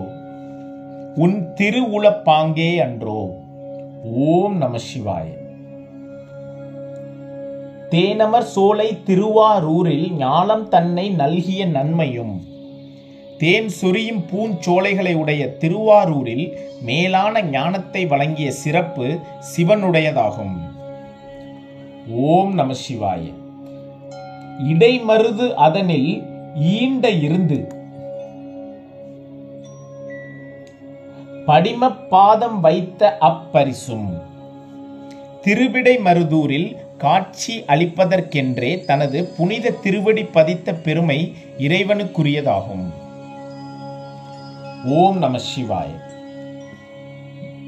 உன் 1.16 1.38
திருவுலப் 1.60 2.24
பாங்கே 2.28 2.70
அன்றோ 2.86 3.22
ஓம் 4.28 4.58
நம 4.58 4.78
சிவாய. 4.90 5.28
தேனமர் 7.92 8.48
சோலை 8.54 8.90
திருவாரூரில் 9.06 10.08
ஞானம் 10.18 10.66
தன்னை 10.70 11.06
நல்கிய 11.10 11.66
நன்மையும் 11.66 12.36
தேன் 13.38 13.70
சொரியும் 13.70 14.24
பூஞ்சோலைகளை 14.32 15.14
உடைய 15.16 15.44
திருவாரூரில் 15.62 16.46
மேலான 16.82 17.42
ஞானத்தை 17.42 18.06
வழங்கிய 18.06 18.52
சிறப்பு 18.52 19.08
சிவனுடையதாகும். 19.52 20.56
ஓம் 22.10 22.54
நம 22.54 22.74
சிவாய. 22.74 23.34
இடைமருது 24.60 25.54
அதனில் 25.54 26.24
ஈண்ட 26.60 27.22
இருந்து. 27.22 27.68
படிம 31.48 31.96
பாதம் 32.10 32.60
வைத்த 32.60 33.18
அப்பரிசும் 33.22 34.22
திருவிடை 35.42 35.98
மருதூரில் 35.98 36.76
காட்சி 36.98 37.64
அளிப்பதற்கென்றே 37.68 38.86
தனது 38.86 39.26
புனித 39.26 39.70
திருவடி 39.70 40.24
பதித்த 40.24 40.74
பெருமை 40.74 41.36
இறைவனுக்குரியதாகும். 41.58 42.92
ஓம் 44.86 45.18
நம 45.18 45.38
சிவாய. 45.38 45.88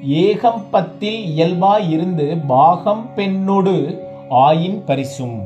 ஏகம்பத்தில் 0.08 1.24
இயல்பாய் 1.24 1.92
இருந்து 1.92 2.38
பாகம் 2.38 3.10
பெண்ணொடு 3.16 4.08
ஆயின் 4.30 4.78
பரிசும். 4.86 5.44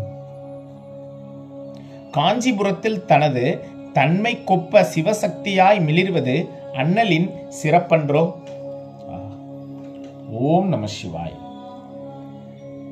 காஞ்சிபுரத்தில் 2.12 3.06
தனது 3.06 3.66
தன்மை 3.94 4.38
கொப்ப 4.46 4.86
சிவசக்தியாய் 4.96 5.80
மிளிர்வது 5.80 6.50
அண்ணலின் 6.74 7.32
சிறப்பன்றோ? 7.64 8.34
ஓம் 10.32 10.68
நம 10.68 10.86
சிவாய். 10.86 11.42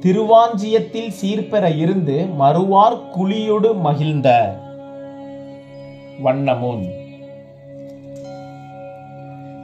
திருவாஞ்சியத்தில் 0.01 1.12
சீர்பெற 1.21 1.77
இருந்து 1.77 2.25
மறுவார் 2.39 3.01
குழியொடு 3.17 3.75
மகிழ்ந்த 3.75 4.57
வண்ணமுன். 6.24 6.89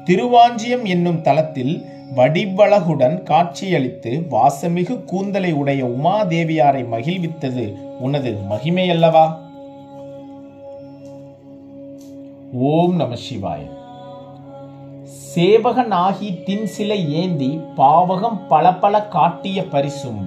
திருவாஞ்சியம் 0.05 0.83
என்னும் 0.83 1.21
தலத்தில் 1.21 1.85
வடிவழகுடன் 2.15 3.23
காட்சியளித்து 3.23 4.11
வாசமிகு 4.31 5.05
கூந்தலை 5.05 5.51
உடைய 5.53 5.85
உமாதேவியாரை 5.85 6.83
மகிழ்வித்தது 6.91 7.73
உனது 7.99 8.37
மகிமையல்லவா? 8.49 9.25
ஓம் 12.51 12.95
நம 12.95 13.15
சிவாய. 13.15 13.61
சேவகனாகி 15.35 16.43
தின் 16.43 16.65
சிலை 16.65 17.13
ஏந்தி 17.13 17.59
பாவகம் 17.77 18.47
பல 18.47 18.73
பல 18.73 19.01
காட்டிய 19.01 19.63
பரிசும். 19.63 20.21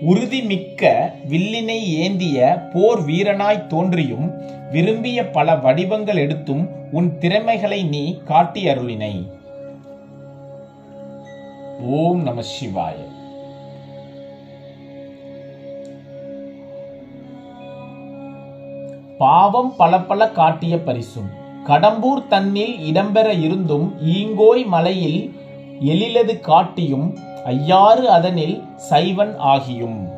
உறுதிமிக்க 0.00 1.10
வில்லினை 1.28 1.80
ஏந்திய 2.00 2.68
போர் 2.72 3.04
வீரனாய் 3.06 3.66
தோன்றியும் 3.66 4.26
விரும்பிய 4.70 5.30
பல 5.30 5.56
வடிவங்கள் 5.56 6.16
எடுத்தும் 6.16 6.68
உன் 6.92 7.18
திறமைகளை 7.18 7.84
நீ 7.84 8.20
காட்டி 8.24 8.66
அருளினை 8.66 9.14
ஓம் 11.80 12.22
நம 12.22 12.40
சிவாய. 12.40 12.94
பாவம் 19.18 19.74
பல 19.76 20.00
பல 20.00 20.30
காட்டிய 20.30 20.78
பரிசும் 20.78 21.30
கடம்பூர் 21.66 22.26
தன்னில் 22.28 22.92
இடம்பெற 22.92 23.40
இருந்தும் 23.40 23.94
ஈங்கோய் 24.06 24.66
மலையில் 24.66 25.34
எழிலது 25.80 26.40
காட்டியும் 26.40 27.18
ஐயாறு 27.44 28.10
அதனில் 28.10 28.62
சைவன் 28.76 29.40
ஆகியும். 29.40 30.08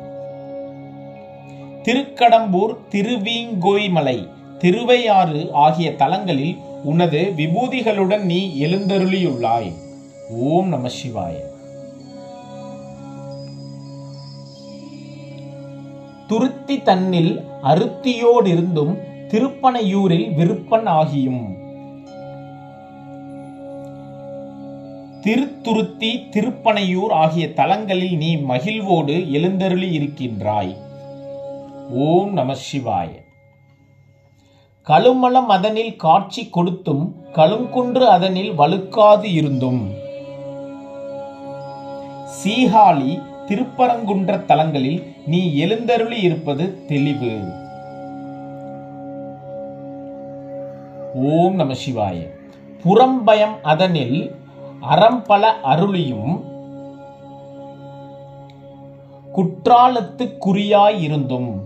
திருக்கடம்பூர் 1.83 2.77
திருவீங்கோய்மலை 2.91 4.29
திருவையாறு 4.57 5.49
ஆகிய 5.53 5.95
தலங்களில் 5.95 6.57
உனது 6.83 7.33
விபூதிகளுடன் 7.37 8.21
நீ 8.21 8.65
எழுந்தருளியுள்ளாய். 8.65 9.73
ஓம் 10.29 10.67
நம 10.67 10.87
சிவாய. 10.87 11.48
துருத்தி 16.29 16.81
தன்னில் 16.81 17.43
அருத்தியோடிருந்தும் 17.63 18.97
திருப்பனையூரில் 19.27 20.35
விருப்பன் 20.35 20.87
ஆகியும். 20.87 21.57
திருத்துருத்தி 25.21 26.27
திருப்பனையூர் 26.31 27.09
ஆகிய 27.09 27.53
தலங்களில் 27.53 28.17
நீ 28.17 28.37
மகிழ்வோடு 28.37 29.31
எழுந்தருளி 29.31 29.91
இருக்கின்றாய். 29.91 30.77
ஓம் 31.89 32.33
நம 32.33 32.53
சிவாய. 32.53 33.09
கழுமலம் 34.87 35.45
அதனில் 35.45 35.95
காட்சி 35.95 36.49
கொடுத்தும் 36.49 37.15
கழுங்குன்று 37.33 38.01
அதனில் 38.01 38.53
வழுக்காது 38.53 39.33
இருந்தும். 39.33 39.91
சீகாழி 42.43 43.21
திருப்பரங்குன்ற 43.47 44.45
தலங்களில் 44.45 45.08
நீ 45.25 45.55
எழுந்தருளி 45.55 46.21
இருப்பது 46.21 46.85
தெளிவு. 46.85 47.53
ஓம் 51.13 51.55
நம 51.55 51.73
சிவாய. 51.73 52.27
புறம்பயம் 52.83 53.61
அதனில் 53.61 54.35
அறம்பல 54.81 55.53
அருளியும் 55.63 56.47
குற்றாலத்துக்குரியாயிருந்தும் 59.35 61.61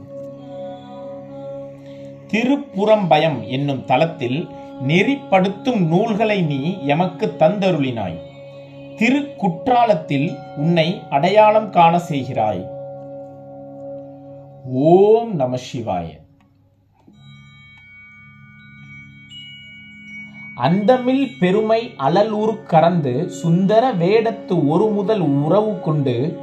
திருப்புறம்பயம் 2.28 3.48
என்னும் 3.48 3.86
தலத்தில் 3.86 4.48
நெறிப்படுத்தும் 4.88 5.88
நூல்களை 5.88 6.42
நீ 6.42 6.78
எமக்கு 6.86 7.36
தந்தருளினாய். 7.40 8.18
திரு 8.96 9.28
குற்றாலத்தில் 9.38 10.38
உன்னை 10.58 11.02
அடையாளம் 11.10 11.70
காண 11.70 11.98
செய்கிறாய். 11.98 12.73
ஓம் 14.66 15.36
நம 15.36 15.58
சிவாய. 15.58 16.06
அந்தமில் 20.56 21.32
பெருமை 21.40 21.94
அலலூர் 21.98 22.64
கறந்து 22.64 23.30
சுந்தர 23.30 23.94
வேடத்து 23.94 24.68
ஒரு 24.68 24.86
முதல் 24.86 25.20
உறவு 25.20 25.80
கொண்டு 25.80 26.40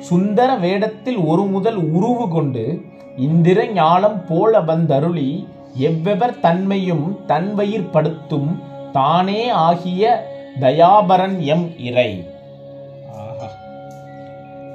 சுந்தர 0.00 0.56
வேடத்தில் 0.56 1.16
ஒரு 1.16 1.42
முதல் 1.42 1.76
உருவு 1.76 2.28
கொண்டு 2.28 2.84
இந்திர 3.16 3.66
ஞானம் 3.66 4.26
போல 4.26 4.60
வந்தருளி 4.60 5.46
எவ்வெவர் 5.80 6.40
தன்மையும் 6.40 7.18
தன்வயிர்படுத்தும் 7.28 8.62
தானே 8.92 9.48
ஆகிய 9.48 10.26
தயாபரன் 10.60 11.40
எம் 11.40 11.78
இறை. 11.78 12.29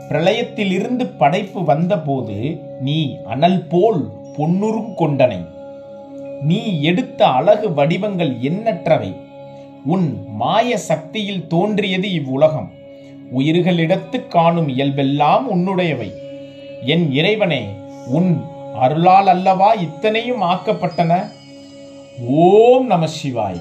பிரளயத்திலிருந்து 0.10 1.06
படைப்பு 1.18 1.64
வந்தபோது 1.64 2.60
நீ 2.82 3.18
அனல் 3.24 3.66
போல் 3.70 4.10
பொன்னுறும் 4.38 4.94
கொண்டனை. 4.98 5.46
நீ 6.42 6.82
எடுத்த 6.82 7.28
அழகு 7.28 7.74
வடிவங்கள் 7.74 8.32
எண்ணற்றவை. 8.32 9.16
உன் 9.86 10.26
மாய 10.28 10.78
சக்தியில் 10.78 11.48
தோன்றியது 11.48 12.12
இவ்வுலகம். 12.12 12.72
உயிர்களிடத்து 13.38 14.28
காணும் 14.28 14.68
இயல்பெல்லாம் 14.68 15.44
உன்னுடையவை. 15.54 16.12
என் 16.86 17.12
இறைவனே 17.12 17.66
உன் 18.08 18.42
அருளால் 18.80 19.28
அல்லவா 19.28 19.72
இத்தனையும் 19.72 20.42
ஆக்கப்பட்டன? 20.42 21.30
ஓம் 22.28 22.86
நம 22.86 23.06
சிவாய. 23.06 23.56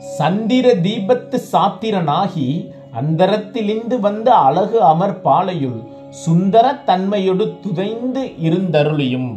சந்திர 0.00 0.74
தீபத்து 0.74 1.38
சாத்திரனாகி 1.52 2.70
அந்தரத்திலிந்து 2.94 4.00
வந்த 4.00 4.34
அழகு 4.34 4.82
அமர் 4.82 5.20
பாலையுள் 5.20 5.80
சுந்தர 6.10 6.72
தன்மையொடு 6.86 7.60
துதைந்து 7.60 8.22
இருந்தருளியும். 8.42 9.30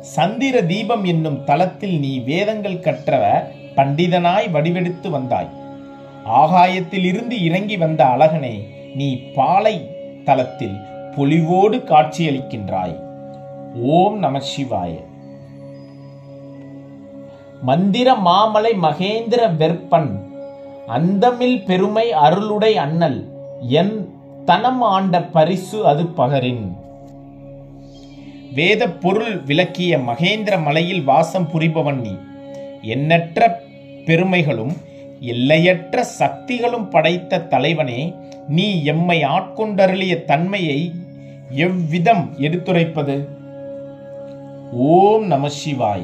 சந்திர 0.00 0.62
தீபம் 0.62 1.04
என்னும் 1.04 1.44
தலத்தில் 1.44 1.98
நீ 1.98 2.18
வேதங்கள் 2.18 2.80
கற்ற 2.80 3.20
பண்டிதனாய் 3.76 4.50
வடிவெடுத்து 4.50 5.10
வந்தாய். 5.10 5.50
ஆகாயத்தில் 6.24 7.04
இருந்து 7.04 7.44
இறங்கி 7.44 7.76
வந்த 7.76 8.04
அழகனே 8.04 8.54
நீ 8.94 9.08
பாலை 9.34 9.76
தலத்தில் 10.24 10.76
பொலிவோடு 11.16 11.78
காட்சியளிக்கின்றாய். 11.78 12.96
ஓம் 13.74 14.18
நம 14.18 14.38
சிவாய. 14.38 14.92
மந்திர 17.62 18.14
மாமலை 18.14 18.72
மகேந்திர 18.82 19.42
வெற்பன் 19.56 20.12
அந்தமில் 20.86 21.64
பெருமை 21.64 22.12
அருளுடை 22.12 22.74
அண்ணல் 22.74 23.28
என் 23.60 24.08
தனம் 24.44 24.82
ஆண்ட 24.82 25.22
பரிசு 25.22 25.86
அது 25.86 26.06
பகரின். 26.06 26.76
வேத 28.52 28.88
பொருள் 28.88 29.40
விளக்கிய 29.40 29.98
மகேந்திர 29.98 30.62
மலையில் 30.62 31.04
வாசம் 31.04 31.48
புரிபவன் 31.54 32.00
நீ. 32.00 32.16
எண்ணற்ற 32.82 33.60
பெருமைகளும் 34.04 34.72
எல்லையற்ற 35.20 36.04
சக்திகளும் 36.04 36.88
படைத்த 36.88 37.38
தலைவனே 37.38 38.14
நீ 38.48 38.84
எம்மை 38.84 39.22
ஆட்கொண்டருளிய 39.22 40.24
தன்மையை 40.24 40.92
எவ்விதம் 41.50 42.34
எடுத்துரைப்பது? 42.38 43.26
ஓம் 44.72 45.26
நம 45.26 45.48
சிவாய. 45.48 46.00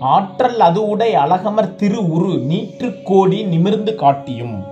ஆற்றல் 0.00 0.60
அது 0.60 0.88
உடை 0.88 1.14
அழகமர் 1.14 1.74
திரு 1.74 2.10
உரு 2.10 2.38
நீற்று 2.38 3.02
கோடி 3.02 3.42
நிமிர்ந்து 3.42 3.94
காட்டியும். 3.94 4.64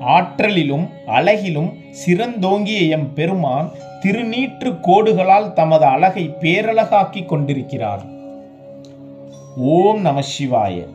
ஆற்றலிலும் 0.00 0.88
அழகிலும் 1.06 1.72
சிறந்தோங்கிய 2.06 2.88
எம் 2.88 3.14
பெருமான் 3.14 3.70
திருநீற்று 4.00 4.70
கோடுகளால் 4.70 5.52
தமது 5.52 5.84
அழகை 5.84 6.34
பேரழகாக்கி 6.40 7.24
கொண்டிருக்கிறார். 7.24 8.02
ஓம் 9.56 10.00
நம 10.00 10.20
சிவாய. 10.20 10.86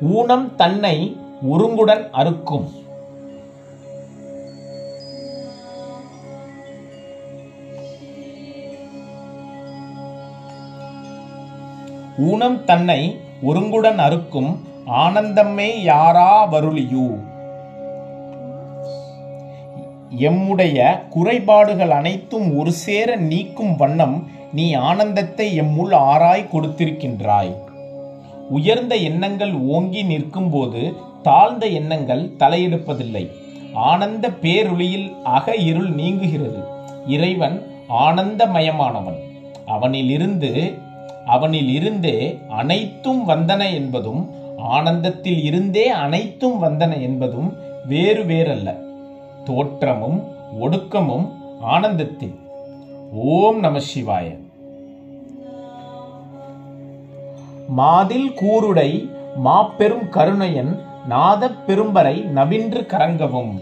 ஊனம் 0.00 0.56
தன்னை 0.56 1.16
ஒருங்குடன் 1.42 2.10
அறுக்கும். 2.10 2.82
ஊனம் 12.18 12.64
தன்னை 12.64 13.16
ஒருங்குடன் 13.42 13.98
அறுக்கும் 13.98 14.60
ஆனந்தமே 14.86 15.82
யாரா 15.82 16.52
வருளியூ. 16.52 17.18
எம்முடைய 20.18 21.08
குறைபாடுகள் 21.08 21.90
அனைத்தும் 21.90 22.56
ஒரு 22.56 22.72
சேர 22.72 23.16
நீக்கும் 23.16 23.76
வண்ணம் 23.76 24.28
நீ 24.52 24.72
ஆனந்தத்தை 24.72 25.60
எம்முள் 25.60 25.94
ஆராய் 25.94 26.48
கொடுத்திருக்கின்றாய். 26.52 27.54
உயர்ந்த 28.50 28.94
எண்ணங்கள் 28.94 29.52
ஓங்கி 29.52 30.02
நிற்கும்போது 30.02 30.92
தாழ்ந்த 31.22 31.66
எண்ணங்கள் 31.66 32.30
தலையெடுப்பதில்லை. 32.38 33.30
ஆனந்த 33.74 34.28
பேருளியில் 34.28 35.22
அக 35.22 35.54
இருள் 35.54 35.90
நீங்குகிறது. 35.90 36.64
இறைவன் 37.06 37.66
ஆனந்தமயமானவன். 37.88 39.18
அவனிலிருந்து 39.66 40.78
அவனில் 41.26 41.68
இருந்தே 41.68 42.38
அனைத்தும் 42.48 43.28
வந்தன 43.28 43.74
என்பதும் 43.74 44.30
ஆனந்தத்தில் 44.58 45.42
இருந்தே 45.42 45.88
அனைத்தும் 45.88 46.62
வந்தன 46.62 47.00
என்பதும் 47.00 47.56
வேறு 47.86 48.24
வேறல்ல. 48.24 48.78
தோற்றமும் 49.44 50.22
ஒடுக்கமும் 50.60 51.28
ஆனந்தத்தில். 51.60 52.34
ஓம் 53.12 53.58
நம 53.58 53.78
சிவாய. 53.78 54.36
மாதில் 57.68 58.30
கூருடை 58.30 59.08
மாப்பெரும் 59.44 60.08
கருணையன் 60.08 60.78
நாதப் 61.08 61.56
பெரும்பரை 61.66 62.24
நவின்று 62.24 62.86
கரங்கவும். 62.86 63.60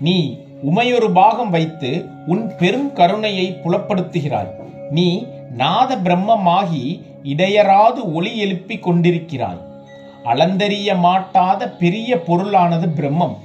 நீ 0.00 0.38
உமையொரு 0.74 1.12
பாகம் 1.12 1.50
வைத்து 1.50 2.04
உன் 2.26 2.52
பெரும் 2.58 2.92
கருணையை 2.92 3.56
புலப்படுத்துகிறாய். 3.64 4.54
நீ 4.90 5.26
நாத 5.50 5.96
பிரம்மமாகி 5.96 7.02
இடையராது 7.22 8.12
ஒளி 8.12 8.38
எழுப்பிக் 8.38 8.88
கொண்டிருக்கிறாய். 8.88 9.62
அளந்தறிய 10.24 10.98
மாட்டாத 10.98 11.68
பெரிய 11.68 12.16
பொருளானது 12.16 12.88
பிரம்மம். 12.96 13.36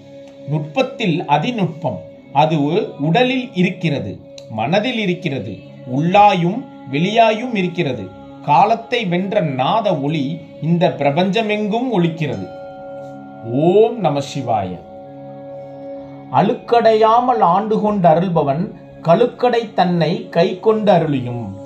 நுட்பத்தில் 0.50 1.26
அதிநுட்பம். 1.26 2.00
அது 2.34 2.58
உடலில் 3.00 3.54
இருக்கிறது 3.54 4.20
மனதில் 4.50 4.98
இருக்கிறது 4.98 5.58
உள்ளாயும் 5.96 6.64
வெளியாயும் 6.90 7.56
இருக்கிறது. 7.56 8.08
காலத்தை 8.46 9.06
வென்ற 9.06 9.42
நாத 9.42 9.98
ஒளி 9.98 10.40
இந்த 10.62 10.96
பிரபஞ்சமெங்கும் 10.98 11.90
ஒலிக்கிறது. 11.94 12.48
ஓம் 13.52 14.00
நம 14.00 14.20
சிவாய. 14.20 14.80
அழுக்கடையாமல் 16.34 17.40
ஆண்டு 17.40 17.82
கொண்டு 17.82 18.08
அருள்பவன் 18.08 18.72
கழுக்கடை 19.02 19.74
தன்னை 19.74 20.30
கை 20.30 20.60
கொண்டு 20.60 20.92
அருளியும். 20.92 21.62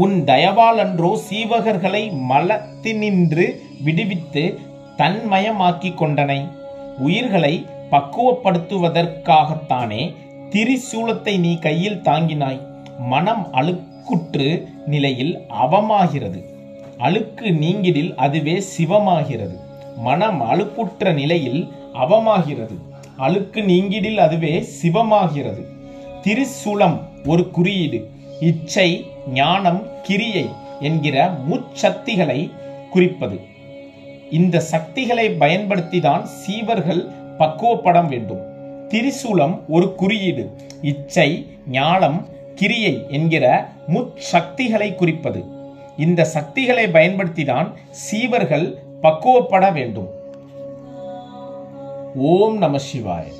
உன் 0.00 0.24
தயவாலன்றோ 0.26 1.18
சீவகர்களை 1.30 2.12
மலத்தினின்று 2.30 3.60
விடுவித்து 3.84 4.58
தன்மயமாக்கி 4.96 5.94
கொண்டனை 5.94 6.48
உயிர்களை 6.98 7.66
பக்குவப்படுத்துவதற்காகத்தானே 7.90 10.14
திரிசூலத்தை 10.50 11.38
நீ 11.38 11.58
கையில் 11.58 12.02
தாங்கினாய். 12.02 12.60
மனம் 12.98 13.52
அழுக்குற்று 13.52 14.68
நிலையில் 14.86 15.38
அவமாகிறது. 15.64 16.44
அழுக்கு 16.98 17.44
நீங்கிடில் 17.44 18.14
அதுவே 18.14 18.62
சிவமாகிறது. 18.78 19.56
மனம் 19.96 20.42
அழுக்குற்ற 20.42 21.12
நிலையில் 21.12 21.72
அவமாகிறது. 21.94 22.78
அழுக்கு 23.16 23.62
நீங்கிடில் 23.62 24.16
அதுவே 24.16 24.66
சிவமாகிறது. 24.82 25.64
திரிசூலம் 26.22 26.98
ஒரு 27.26 27.50
குறியீடு. 27.50 28.10
இச்சை 28.40 29.10
ஞானம் 29.32 29.86
கிரியை 30.02 30.48
என்கிற 30.80 31.30
முச்சக்திகளை 31.50 32.50
குறிப்பது. 32.90 33.40
இந்த 34.30 34.60
சக்திகளை 34.60 35.30
பயன்படுத்தி 35.30 36.00
தான் 36.00 36.26
சீவர்கள் 36.26 37.08
பக்குவப்பட 37.38 38.08
வேண்டும். 38.08 38.40
திரிசூலம் 38.88 39.60
ஒரு 39.68 39.94
குறியீடு. 39.94 40.50
இச்சை 40.82 41.46
ஞானம் 41.68 42.26
கிரியை 42.54 43.06
என்கிற 43.08 43.68
முச்சக்திகளை 43.88 44.94
குறிப்பது. 44.94 45.44
இந்த 45.96 46.24
சக்திகளை 46.24 46.88
பயன்படுத்தி 46.88 47.44
தான் 47.44 47.76
சீவர்கள் 47.90 48.78
பக்குவப்பட 49.02 49.72
வேண்டும். 49.72 50.08
ஓம் 52.14 52.58
நம 52.58 52.78
சிவாய். 52.78 53.37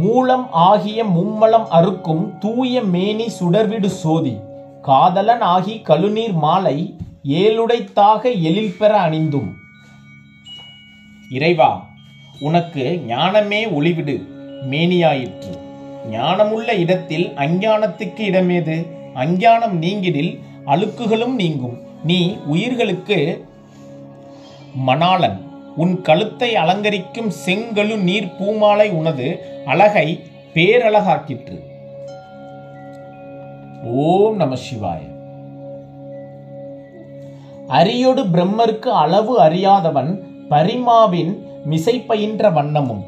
மூலம் 0.00 0.52
ஆகிய 0.52 1.04
மும்மலம் 1.04 1.68
அறுக்கும் 1.68 2.38
தூய 2.38 2.80
மேனி 2.80 3.26
சுடர்விடு 3.40 3.86
சோதி. 3.86 4.36
காதலன் 4.82 5.40
ஆகி 5.40 5.82
கழுநீர் 5.84 6.32
மாலை 6.32 6.96
ஏழுடைத்தாக 7.24 8.22
எழில் 8.42 8.74
பெற 8.78 9.00
அணிந்தும். 9.00 9.52
இறைவா 11.30 11.86
உனக்கு 12.40 12.98
ஞானமே 13.06 13.66
ஒளிவிடு 13.66 14.26
மேனியாயிற்று. 14.70 15.58
ஞானமுள்ள 16.10 16.78
இடத்தில் 16.78 17.32
அஞ்ஞானத்துக்கு 17.36 18.22
இடமேது? 18.28 18.86
அஞ்ஞானம் 19.14 19.82
நீங்கிடில் 19.82 20.40
அழுக்குகளும் 20.66 21.34
நீங்கும். 21.34 21.78
நீ 22.04 22.36
உயிர்களுக்கு 22.46 23.46
மணாளன். 24.74 25.51
உன் 25.76 26.02
கழுத்தை 26.02 26.54
அலங்கரிக்கும் 26.54 27.30
செங்கழு 27.46 27.96
நீர் 27.96 28.36
பூமாலை 28.36 28.90
உனது 28.90 29.38
அழகை 29.64 30.20
பேரழகாக்கிற்று. 30.54 31.60
ஓம் 33.84 34.36
நம 34.36 34.56
சிவாய. 34.56 35.00
அரியொடு 37.68 38.24
பிரம்மருக்கு 38.24 38.88
அளவு 38.88 39.40
அறியாதவன் 39.40 40.20
பரிமாவின் 40.50 41.46
மிசை 41.64 42.00
பயின்ற 42.00 42.50
வண்ணமும். 42.50 43.04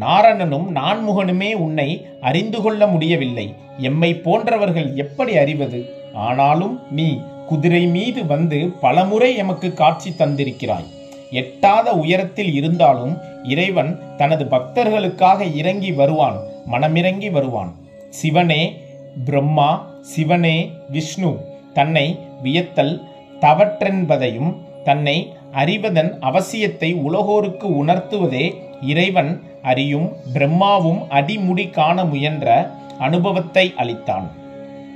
நாரணனும் 0.00 0.76
நான்முகனுமே 0.76 1.54
உன்னை 1.54 2.06
அறிந்து 2.20 2.62
கொள்ள 2.62 2.86
முடியவில்லை. 2.86 3.54
எம்மை 3.78 4.14
போன்றவர்கள் 4.14 4.94
எப்படி 4.94 5.36
அறிவது? 5.36 5.84
ஆனாலும் 6.14 6.80
நீ 6.90 7.20
குதிரை 7.46 7.86
மீது 7.86 8.26
வந்து 8.26 8.72
பலமுறை 8.80 9.36
எமக்கு 9.36 9.72
காட்சி 9.72 10.10
தந்திருக்கிறாய். 10.10 10.96
எட்டாத 11.30 11.92
உயரத்தில் 11.92 12.54
இருந்தாலும் 12.54 13.16
இறைவன் 13.42 14.16
தனது 14.16 14.44
பக்தர்களுக்காக 14.44 15.54
இறங்கி 15.54 15.92
வருவான் 15.92 16.38
மனமிறங்கி 16.70 17.30
வருவான். 17.30 17.74
சிவனே 18.10 18.76
பிரம்மா 19.24 19.86
சிவனே 20.00 20.70
விஷ்ணு 20.90 21.36
தன்னை 21.74 22.18
வியத்தல் 22.42 23.02
தவற்றென்பதையும் 23.40 24.56
தன்னை 24.84 25.32
அறிவதன் 25.52 26.18
அவசியத்தை 26.20 26.94
உலகோருக்கு 26.94 27.84
உணர்த்துவதே 27.84 28.54
இறைவன் 28.80 29.42
அறியும் 29.62 30.12
பிரம்மாவும் 30.32 31.02
அடிமுடி 31.10 31.70
காண 31.70 32.04
முயன்ற 32.04 32.70
அனுபவத்தை 32.98 33.74
அளித்தான். 33.76 34.26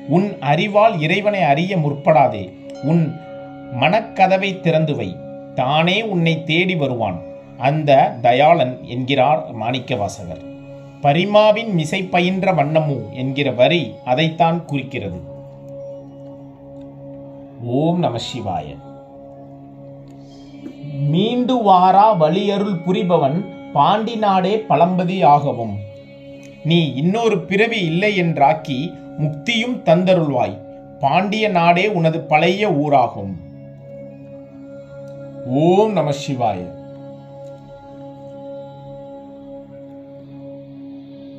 உன் 0.09 0.39
அறிவால் 0.41 1.01
இறைவனை 1.01 1.43
அறிய 1.43 1.77
முற்படாதே. 1.77 2.53
உன் 2.83 3.17
மனக்கதவை 3.81 4.61
திறந்து 4.61 4.97
வை. 4.97 5.17
தானே 5.55 6.03
உன்னை 6.03 6.45
தேடி 6.45 6.77
வருவான். 6.77 7.21
அந்த 7.59 8.17
தயாளன் 8.23 8.85
என்கிறார் 8.85 9.57
மாணிக்கவாசகர். 9.57 10.51
பரிமாவின் 11.01 11.75
மிசை 11.75 12.03
பயின்ற 12.03 12.53
வண்ணமு 12.53 13.11
என்கிற 13.11 13.51
வரி 13.51 13.95
அதைத்தான் 14.05 14.65
குறிக்கிறது. 14.65 15.21
ஓம் 17.65 17.99
நம 17.99 18.19
சிவாய. 18.19 18.77
மீண்டு 21.09 21.63
வாரா 21.63 22.21
வழியருள் 22.21 22.81
புரிபவன் 22.87 23.45
பாண்டி 23.73 24.17
நாடே 24.17 24.65
பழம்பதி 24.69 25.25
ஆகவும். 25.25 25.77
நீ 26.65 26.93
இன்னொரு 26.95 27.41
பிறவி 27.41 27.81
இல்லை 27.81 28.23
என்றாக்கி 28.23 28.95
முக்தியும் 29.19 29.83
தந்தருள்வாய். 29.85 30.59
பாண்டிய 31.01 31.49
நாடே 31.49 31.89
உனது 31.89 32.21
பழைய 32.21 32.71
ஊராகும். 32.73 33.51
ஓம் 35.47 35.93
நம 35.93 36.11
சிவாய. 36.11 36.61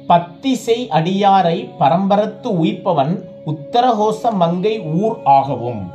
பத்திசை 0.08 0.88
அடியாரை 0.88 1.70
பரம்பரத்து 1.80 2.48
உயிப்பவன் 2.48 3.20
உத்தரகோச 3.46 4.34
மங்கை 4.34 4.82
ஊர் 4.82 5.18
ஆகவும். 5.24 5.92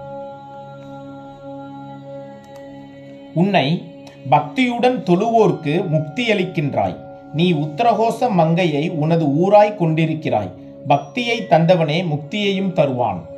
உன்னை 3.34 3.82
பக்தியுடன் 4.30 5.02
தொழுவோர்க்கு 5.02 5.84
முக்தியளிக்கின்றாய். 5.92 6.96
நீ 7.32 7.52
உத்தரகோச 7.52 8.30
மங்கையை 8.30 8.90
உனது 8.90 9.26
ஊராய் 9.26 9.76
கொண்டிருக்கிறாய். 9.76 10.50
பக்தியை 10.88 11.40
தந்தவனே 11.40 12.04
முக்தியையும் 12.04 12.72
தருவான். 12.72 13.36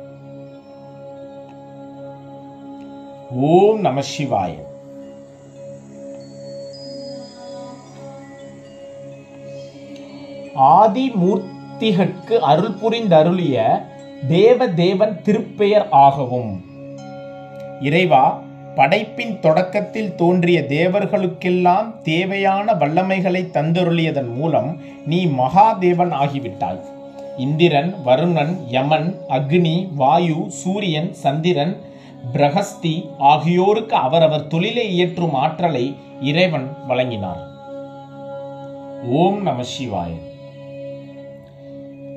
ஓம் 3.33 3.79
நம 3.79 4.01
சிவாய. 4.01 4.51
ஆதி 10.55 11.11
மூர்த்திகட்கு 11.11 12.31
அருள் 12.31 12.75
புரிந்தருளிய 12.83 13.83
தேவ 14.27 14.67
தேவன் 14.67 15.21
திருப்பெயர் 15.25 15.89
ஆகவும். 15.89 16.63
இறைவா 17.81 18.39
படைப்பின் 18.75 19.39
தொடக்கத்தில் 19.39 20.15
தோன்றிய 20.15 20.61
தேவர்களுக்கெல்லாம் 20.61 22.01
தேவையான 22.01 22.73
வல்லமைகளை 22.73 23.45
தந்தருளியதன் 23.53 24.33
மூலம் 24.33 24.81
நீ 25.05 25.25
மகாதேவன் 25.25 26.11
ஆகிவிட்டாய். 26.11 26.79
இந்திரன் 27.37 27.95
வருணன் 28.05 28.57
யமன் 28.67 29.17
அக்னி 29.29 29.87
வாயு 29.95 30.45
சூரியன் 30.47 31.13
சந்திரன் 31.13 31.77
பிரகஸ்தி 32.33 33.09
ஆகியோருக்கு 33.19 33.95
அவரவர் 33.95 34.47
தொழிலை 34.47 34.89
இயற்றும் 34.89 35.33
ஆற்றலை 35.33 35.95
இறைவன் 36.21 36.75
வழங்கினார். 36.87 37.47
ஓம் 39.09 39.41
நம 39.41 39.61
சிவாய. 39.61 40.11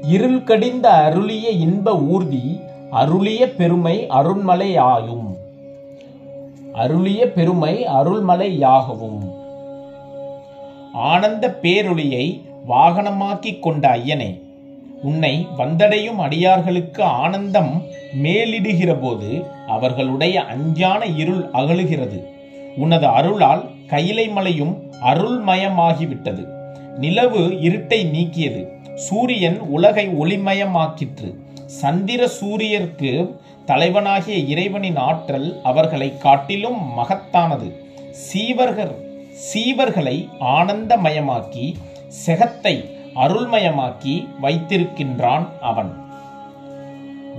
இருள் 0.02 0.44
கடிந்த 0.44 0.90
அருளிய 0.90 1.50
இன்ப 1.50 1.98
ஊர்தி 1.98 2.60
அருளிய 2.90 3.50
பெருமை 3.50 4.06
அருள்மலையாயும் 4.08 5.36
அருளிய 6.72 7.32
பெருமை 7.32 7.86
அருள்மலையாகவும் 7.86 9.32
ஆனந்த 10.94 11.58
பேரொளியை 11.62 12.40
வாகனமாக்கிக் 12.68 13.60
கொண்ட 13.60 13.88
ஐயனை 13.88 14.43
உன்னை 15.04 15.46
வந்தடையும் 15.58 16.20
அடியார்களுக்கு 16.26 17.02
ஆனந்தம் 17.02 17.82
மேலிடுகிற 18.22 18.92
போது 19.00 19.30
அவர்களுடைய 19.68 20.36
அஞ்ஞான 20.44 21.04
இருள் 21.04 21.44
அகழுகிறது 21.52 22.18
உனது 22.76 23.06
அருளால் 23.06 23.62
கைலை 23.86 24.28
மலையும் 24.28 24.74
அருள்மயமாகிவிட்டது. 25.02 26.42
நிலவு 26.98 27.38
இருட்டை 27.38 28.00
நீக்கியது. 28.16 28.62
சூரியன் 28.94 29.58
உலகை 29.58 30.06
ஒளிமயமாக்கிற்று. 30.08 31.30
சந்திர 31.66 32.28
சூரியருக்கு 32.28 33.12
தலைவனாகிய 33.64 34.36
இறைவனின் 34.36 34.96
ஆற்றல் 34.96 35.48
அவர்களை 35.62 36.18
காட்டிலும் 36.18 36.80
மகத்தானது. 36.98 37.68
சீவர்கள் 38.10 38.94
சீவர்களை 39.44 40.16
ஆனந்தமயமாக்கி 40.56 41.66
செகத்தை 42.26 42.74
அருள்மயமாக்கி 43.14 44.28
வைத்திருக்கின்றான் 44.42 45.46
அவன். 45.60 45.92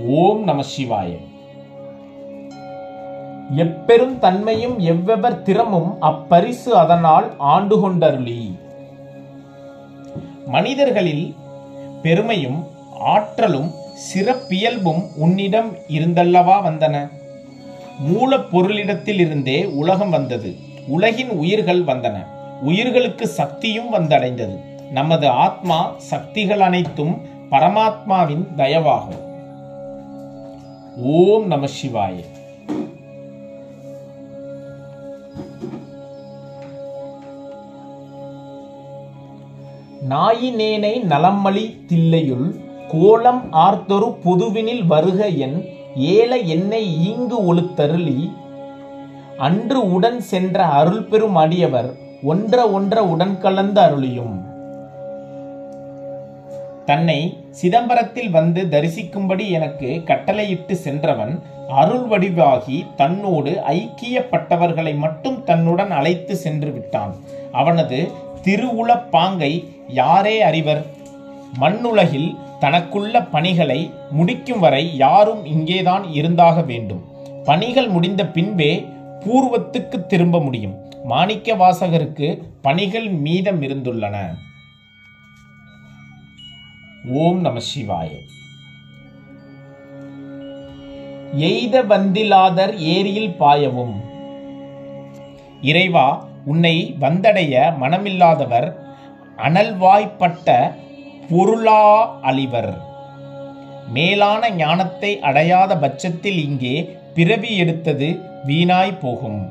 ஓம் 0.08 0.44
நம 0.44 0.64
சிவாய. 0.78 1.18
எப்பெரும் 3.56 4.20
தன்மையும் 4.20 4.80
எவ்வெவர் 4.80 5.42
திறமும் 5.42 6.02
அப்பரிசு 6.02 6.70
அதனால் 6.70 7.34
ஆண்டு 7.38 7.90
கொண்டருளி. 7.90 8.60
மனிதர்களில் 10.46 11.36
பெருமையும் 12.02 12.66
ஆற்றலும் 13.00 13.72
சிறப்பியல்பும் 14.14 15.04
உன்னிடம் 15.16 15.74
இருந்தல்லவா 15.88 16.60
வந்தன. 16.66 17.10
மூலப்பொருளிடத்திலிருந்தே 18.08 19.66
உலகம் 19.66 20.10
வந்தது. 20.10 20.56
உலகின் 20.88 21.30
உயிர்கள் 21.30 21.84
வந்தன. 21.84 22.26
உயிர்களுக்கு 22.62 23.28
சக்தியும் 23.28 23.94
வந்தடைந்தது. 23.94 24.75
நமது 24.92 25.30
ஆத்மா 25.30 25.94
சக்திகள் 25.98 26.60
அனைத்தும் 26.60 27.22
பரமாத்மாவின் 27.52 28.48
தயவாகும். 28.56 29.24
ஓம் 30.98 31.48
நம 31.48 31.66
சிவாய. 31.66 32.14
நாயினேனை 40.10 41.04
நலமளி 41.04 41.78
தில்லையுள் 41.86 42.56
கோலம் 42.88 43.52
ஆர்த்தொரு 43.52 44.18
புதுவினில் 44.24 44.86
வருக 44.86 45.28
என் 45.28 45.66
ஏல 45.96 46.46
என்னை 46.46 47.12
ஈங்கு 47.12 47.54
ஒழுத்தருளி. 47.54 48.32
அன்று 49.38 49.94
உடன் 49.94 50.22
சென்ற 50.22 50.66
அருள் 50.66 51.04
பெறும் 51.04 51.36
அடியவர் 51.36 51.94
ஒன்ற 52.28 52.70
ஒன்ற 52.74 52.96
உடன் 52.96 53.40
கலந்து 53.40 53.82
அருளியும். 53.82 54.45
தன்னை 56.86 57.38
சிதம்பரத்தில் 57.62 58.30
வந்து 58.30 58.64
தரிசிக்கும்படி 58.64 59.50
எனக்கு 59.50 60.04
கட்டளையிட்டு 60.04 60.76
சென்றவன் 60.76 61.42
அருள் 61.70 62.08
வடிவாகி 62.08 62.86
தன்னோடு 62.96 63.62
ஐக்கியப்பட்டவர்களை 63.68 64.96
மட்டும் 64.96 65.44
தன்னுடன் 65.44 65.92
அழைத்து 65.92 66.36
சென்று 66.36 66.72
விட்டான். 66.72 67.16
அவனது 67.52 68.12
திருவுளப் 68.44 69.10
பாங்கை 69.10 69.76
யாரே 69.88 70.42
அறிவர்? 70.42 70.86
மண்ணுலகில் 71.54 72.36
தனக்குள்ள 72.62 73.28
பணிகளை 73.32 73.92
முடிக்கும் 74.12 74.60
வரை 74.60 74.98
யாரும் 74.98 75.46
இங்கேதான் 75.46 76.12
இருந்தாக 76.12 76.62
வேண்டும். 76.62 77.04
பணிகள் 77.44 77.88
முடிந்த 77.88 78.28
பின்பே 78.28 78.86
பூர்வத்துக்கு 79.20 80.06
திரும்ப 80.06 80.40
முடியும். 80.40 80.76
மாணிக்க 81.04 81.56
வாசகருக்கு 81.56 82.42
பணிகள் 82.62 83.10
மீதம் 83.10 83.62
இருந்துள்ளன. 83.62 84.16
ஓம் 87.14 87.42
நம 87.42 87.60
சிவாய. 87.60 88.10
எய்த 91.34 91.84
வந்திலாதர் 91.84 92.78
ஏரியில் 92.78 93.36
பாயவும். 93.40 93.94
இறைவா 95.62 96.28
உன்னை 96.46 96.96
வந்தடைய 97.00 97.74
மனமில்லாதவர் 97.82 98.76
அனல்வாய்ப்பட்ட 99.38 100.76
பொருளா 101.30 102.18
அழிவர். 102.22 102.78
மேலான 103.90 104.50
ஞானத்தை 104.50 105.20
அடையாத 105.20 105.78
பட்சத்தில் 105.78 106.38
இங்கே 106.38 107.00
பிறவி 107.14 107.58
எடுத்தது 107.58 108.20
வீணாய் 108.48 109.00
போகும். 109.00 109.50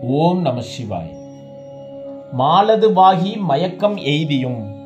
ஓம் 0.00 0.40
நம 0.40 0.60
சிவாய். 0.60 1.16
மாலதுவாகி 2.36 3.36
மயக்கம் 3.36 3.96
எய்தியும். 3.96 4.76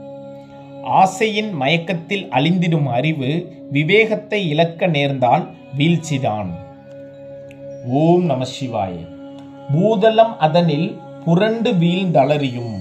ஆசையின் 0.85 1.53
மயக்கத்தில் 1.53 2.29
அழிந்திடும் 2.29 2.87
அறிவு 2.87 3.53
விவேகத்தை 3.71 4.49
இழக்க 4.49 4.87
நேர்ந்தால் 4.87 5.49
வீழ்ச்சிதான். 5.79 6.47
ஓம் 7.87 8.25
நம 8.25 8.45
சிவாய. 8.45 8.93
பூதலம் 9.73 10.37
அதனில் 10.39 10.99
புரண்டு 11.25 11.73
வீழ்ந்தளறியும் 11.73 12.79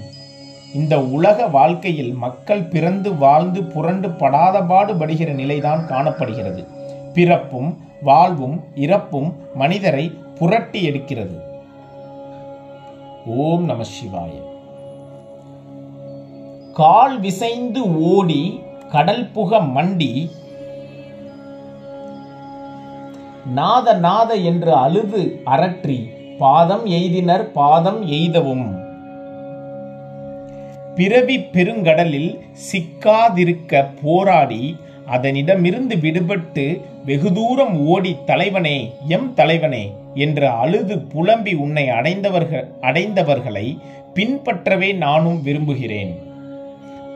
இந்த 0.74 1.02
உலக 1.02 1.47
வாழ்க்கையில் 1.47 2.13
மக்கள் 2.13 2.62
பிறந்து 2.62 3.15
வாழ்ந்து 3.15 3.63
புரண்டு 3.63 4.10
படாத 4.10 4.62
பாடுபடுகிற 4.62 5.34
நிலைதான் 5.34 5.88
காணப்படுகிறது. 5.88 6.65
பிறப்பும் 7.13 7.78
வாழ்வும் 8.02 8.63
இறப்பும் 8.76 9.36
மனிதரை 9.56 10.12
புரட்டி 10.36 10.89
எடுக்கிறது. 10.89 11.39
ஓம் 13.26 13.65
நம 13.65 13.84
சிவாய. 13.84 14.50
கால் 16.73 17.19
விசைந்து 17.19 17.81
ஓடி 17.99 18.62
கடல் 18.91 19.25
புக 19.34 19.60
மண்டி 19.60 20.31
நாத 23.53 23.93
நாத 23.93 24.36
என்று 24.36 24.73
அழுது 24.73 25.41
அரற்றி 25.45 26.10
பாதம் 26.38 26.86
எய்தினர் 26.86 27.51
பாதம் 27.51 28.07
எய்தவும். 28.07 28.79
பிறவி 30.95 31.38
பெருங்கடலில் 31.39 32.39
சிக்காதிருக்க 32.71 33.86
போராடி 34.03 34.77
அதனிடமிருந்து 35.12 35.95
விடுபட்டு 35.95 36.81
வெகு 37.05 37.34
தூரம் 37.34 37.86
ஓடி 37.86 38.15
தலைவனே 38.25 38.91
எம் 39.07 39.34
தலைவனே 39.34 39.93
என்று 40.13 40.47
அழுது 40.47 40.99
புலம்பி 40.99 41.53
உன்னை 41.53 41.89
அடைந்தவர்கள் 41.89 42.67
அடைந்தவர்களை 42.81 43.77
பின்பற்றவே 44.13 44.95
நானும் 44.95 45.41
விரும்புகிறேன். 45.41 46.31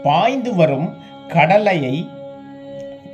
பாய்ந்து 0.05 0.55
வரும் 0.55 0.87
கடலையை 1.27 2.07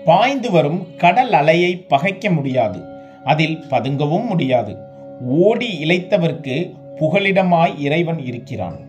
பாய்ந்து 0.05 0.51
வரும் 0.51 0.95
கடல் 0.97 1.31
அலையை 1.31 1.71
பகைக்க 1.89 2.29
முடியாது. 2.33 2.79
அதில் 3.23 3.57
பதுங்கவும் 3.69 4.25
முடியாது. 4.25 4.73
ஓடி 5.21 5.69
இழைத்தவர்க்கு 5.83 6.55
புகலிடமாய் 6.99 7.79
இறைவன் 7.79 8.25
இருக்கிறான். 8.25 8.79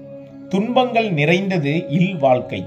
துன்பங்கள் 0.48 1.10
நிறைந்தது 1.12 1.72
இல் 1.88 2.16
வாழ்க்கை. 2.16 2.64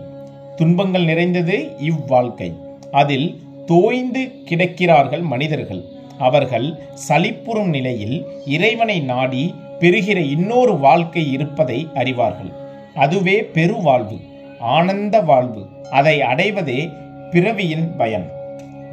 துன்பங்கள் 0.55 1.03
நிறைந்தது 1.03 1.57
இவ்வாழ்க்கை 1.79 2.49
அதில் 2.91 3.29
தோய்ந்து 3.65 4.31
கிடக்கிறார்கள் 4.49 5.21
மனிதர்கள். 5.21 5.83
அவர்கள் 6.17 6.67
சலிப்புறும் 6.93 7.69
நிலையில் 7.69 8.25
இறைவனை 8.45 8.99
நாடி 8.99 9.55
பெறுகிற 9.79 10.19
இன்னொரு 10.19 10.77
வாழ்க்கை 10.77 11.31
இருப்பதை 11.31 11.87
அறிவார்கள். 11.95 12.53
அதுவே 12.95 13.37
பெருவாழ்வு. 13.53 14.17
ஆனந்த 14.59 15.21
வாழ்வு. 15.21 15.65
அதை 15.91 16.21
அடைவதே 16.21 16.91
பிறவியின் 17.31 17.95
பயன். 17.97 18.31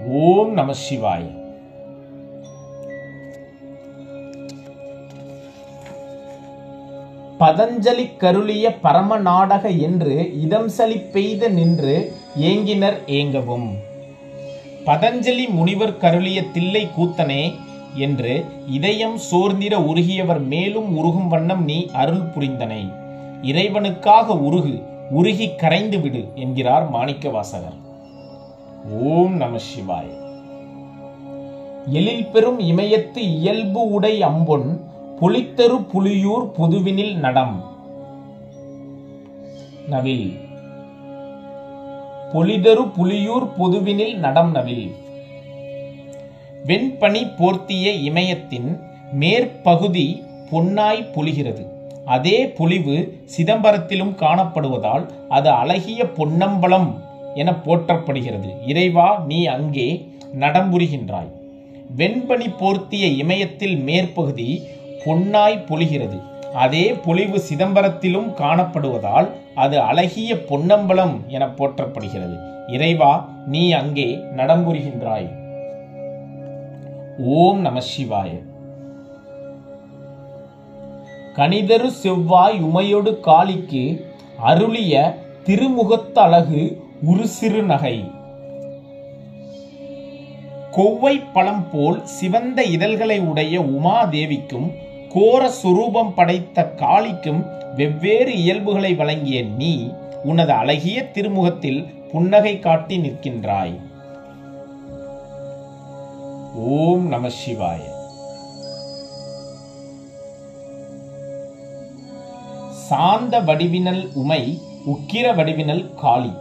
ஓம் 0.07 0.53
நம 0.53 0.72
சிவாய். 0.72 1.40
பதஞ்சலி 7.40 8.11
கருளிய 8.18 8.77
பரம 8.81 9.18
நாடக 9.18 9.68
என்று 9.68 10.40
இதம் 10.40 10.70
சலி 10.79 11.11
பெய்த 11.11 11.48
நின்று 11.48 12.12
ஏங்கினர் 12.40 12.96
ஏங்கவும். 13.07 13.75
பதஞ்சலி 14.87 15.48
முனிவர் 15.48 15.96
கருளிய 15.96 16.51
தில்லை 16.51 16.88
கூத்தனே 16.98 17.55
என்று 17.94 18.44
இதயம் 18.66 19.16
சோர்ந்திர 19.16 19.81
உருகியவர் 19.83 20.40
மேலும் 20.40 20.96
உருகும் 20.96 21.29
வண்ணம் 21.29 21.64
நீ 21.64 21.87
அருள் 21.92 22.22
புரிந்தனை. 22.22 22.92
இறைவனுக்காக 23.42 24.27
உருகு 24.27 24.91
உருகி 25.11 25.55
கரைந்து 25.55 26.01
விடு 26.01 26.29
என்கிறார் 26.35 26.91
மாணிக்க 26.91 27.29
வாசகர் 27.29 27.91
ஓம் 28.93 29.37
நம 29.37 29.57
சிவாய். 29.57 30.21
எழில் 31.87 32.27
பெறும் 32.27 32.61
இமயத்து 32.61 33.17
இயல்பு 33.17 33.91
உடை 33.91 34.23
அம்பொன் 34.23 34.81
புலித்தரு 35.21 35.87
புலியூர் 35.95 36.51
புதுவினில் 36.59 37.15
நடம். 37.15 37.65
நவில். 39.88 40.37
பொலிதரு 42.33 42.91
புலியூர் 42.99 43.51
புதுவினில் 43.59 44.17
நடம் 44.17 44.51
நவில். 44.51 44.95
வெண்பனி 46.67 47.31
போர்த்திய 47.37 48.03
இமயத்தின் 48.03 48.81
மேற்பகுதி 49.12 50.25
பொன்னாய் 50.51 51.11
பொலிகிறது. 51.15 51.67
அதே 52.14 52.38
பொலிவு 52.59 52.96
சிதம்பரத்திலும் 53.35 54.14
காணப்படுவதால் 54.22 55.05
அது 55.37 55.51
அழகிய 55.62 56.01
பொன்னம்பலம் 56.18 56.90
என 57.40 57.51
போற்றப்படுகிறது. 57.66 58.51
இறைவா 58.70 59.09
நீ 59.31 59.38
அங்கே 59.57 59.88
நடம்புரிகின்றாய். 60.42 61.31
வெண்பனி 62.01 62.48
போர்த்திய 62.61 63.07
இமயத்தில் 63.22 63.77
மேற்பகுதி 63.88 64.48
பொன்னாய் 65.05 65.64
பொழிகிறது. 65.70 66.18
அதே 66.64 66.85
பொலிவு 67.05 67.38
சிதம்பரத்திலும் 67.48 68.29
காணப்படுவதால் 68.40 69.29
அது 69.64 69.77
அழகிய 69.90 70.33
பொன்னம்பலம் 70.51 71.14
என 71.37 71.44
போற்றப்படுகிறது. 71.59 72.37
இறைவா 72.77 73.12
நீ 73.53 73.62
அங்கே 73.81 74.09
நடம்புரிகின்றாய். 74.40 75.29
ஓம் 77.37 77.61
நம 77.66 77.81
சிவாய. 77.90 78.31
கனிதரு 81.37 81.87
செவ்வாய் 81.87 82.61
உமையொடு 82.62 83.21
காளிக்கு 83.21 84.05
அருளிய 84.37 85.18
திருமுகத்தழகு 85.45 86.83
உரு 87.03 87.27
சிறு 87.27 87.62
நகை. 87.62 88.11
கொவ்வை 90.71 91.23
பழம் 91.33 91.71
போல் 91.71 92.07
சிவந்த 92.07 92.62
இதழ்களை 92.62 93.21
உடைய 93.21 93.61
உமாதேவிக்கும் 93.61 94.73
கோர 95.09 95.51
சுரூபம் 95.62 96.12
படைத்த 96.14 96.73
காளிக்கும் 96.77 97.47
வெவ்வேறு 97.77 98.33
இயல்புகளை 98.35 98.95
வழங்கிய 98.95 99.42
நீ 99.42 99.92
உனது 100.25 100.53
அழகிய 100.53 101.11
திருமுகத்தில் 101.11 101.87
புன்னகை 102.12 102.59
காட்டி 102.59 102.99
நிற்கின்றாய். 102.99 103.81
ஓம் 106.55 107.09
நம 107.09 107.29
சிவாய. 107.29 107.91
சாந்த 112.92 113.40
வடிவினல் 113.40 114.09
உமை 114.14 114.59
உக்கிர 114.87 115.35
வடிவினல் 115.35 115.94
காளி. 115.94 116.33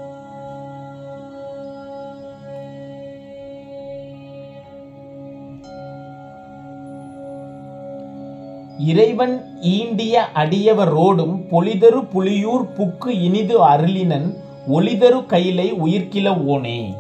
இறைவன் 8.78 9.46
ஈண்டிய 9.62 10.24
அடியவரோடும் 10.36 11.36
பொலிதரு 11.52 12.02
புலியூர் 12.14 12.66
புக்கு 12.78 13.08
இனிது 13.08 13.68
அருளினன் 13.68 14.36
ஒளிதரு 14.68 15.26
கையிலை 15.26 15.74
உயிர்க்கில 15.74 16.36
ஓனே. 16.48 16.94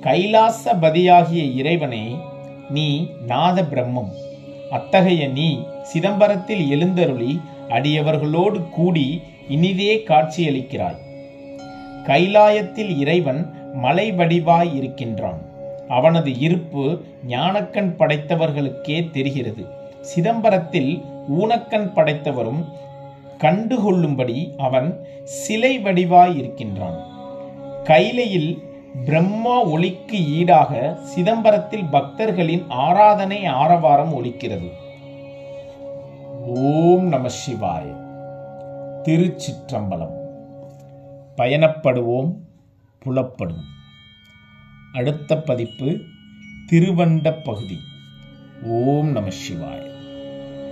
கைலாசபதியாகிய 0.00 1.54
இறைவனே 1.54 2.16
நீ 2.70 3.08
நாத 3.26 3.62
பிரம்மம் 3.62 4.12
அத்தகைய 4.70 5.28
நீ 5.28 5.66
சிதம்பரத்தில் 5.82 6.68
எழுந்தருளி 6.68 7.40
அடியவர்களோடு 7.68 8.68
கூடி 8.70 9.22
இனிதே 9.48 10.02
காட்சியளிக்கிறாய். 10.08 10.96
கைலாயத்தில் 12.04 12.98
இறைவன் 12.98 13.72
மலை 13.74 14.12
வடிவாய் 14.12 14.76
இருக்கின்றான். 14.76 15.38
அவனது 15.88 16.38
இருப்பு 16.38 17.00
ஞானக்கண் 17.26 17.94
படைத்தவர்களுக்கே 17.98 19.10
தெரிகிறது. 19.10 19.66
சிதம்பரத்தில் 20.14 21.04
ஊனக்கண் 21.40 21.92
படைத்தவரும் 21.92 22.64
கண்டுகொள்ளும்படி 23.38 24.56
அவன் 24.56 25.06
சிலை 25.24 25.78
வடிவாய் 25.78 26.38
இருக்கின்றான். 26.38 27.06
கைலையில் 27.84 28.58
பிரம்மா 29.04 29.62
ஒளிக்கு 29.62 30.26
ஈடாக 30.26 30.98
சிதம்பரத்தில் 31.16 31.90
பக்தர்களின் 31.90 32.64
ஆராதனை 32.68 33.46
ஆரவாரம் 33.46 34.24
ஒலிக்கிறது. 34.24 34.70
ஓம் 36.46 37.08
நம 37.08 37.28
சிவாய. 37.28 37.84
திருச்சிற்றம்பலம். 39.02 40.14
பயணப்படுவோம் 41.36 42.34
புலப்படும். 42.98 43.64
அடுத்த 44.92 45.36
பதிப்பு 45.36 45.98
திருவண்ட 46.72 47.42
பகுதி. 47.42 47.78
ஓம் 48.62 49.10
நம 49.10 49.28
சிவாய. 49.28 49.95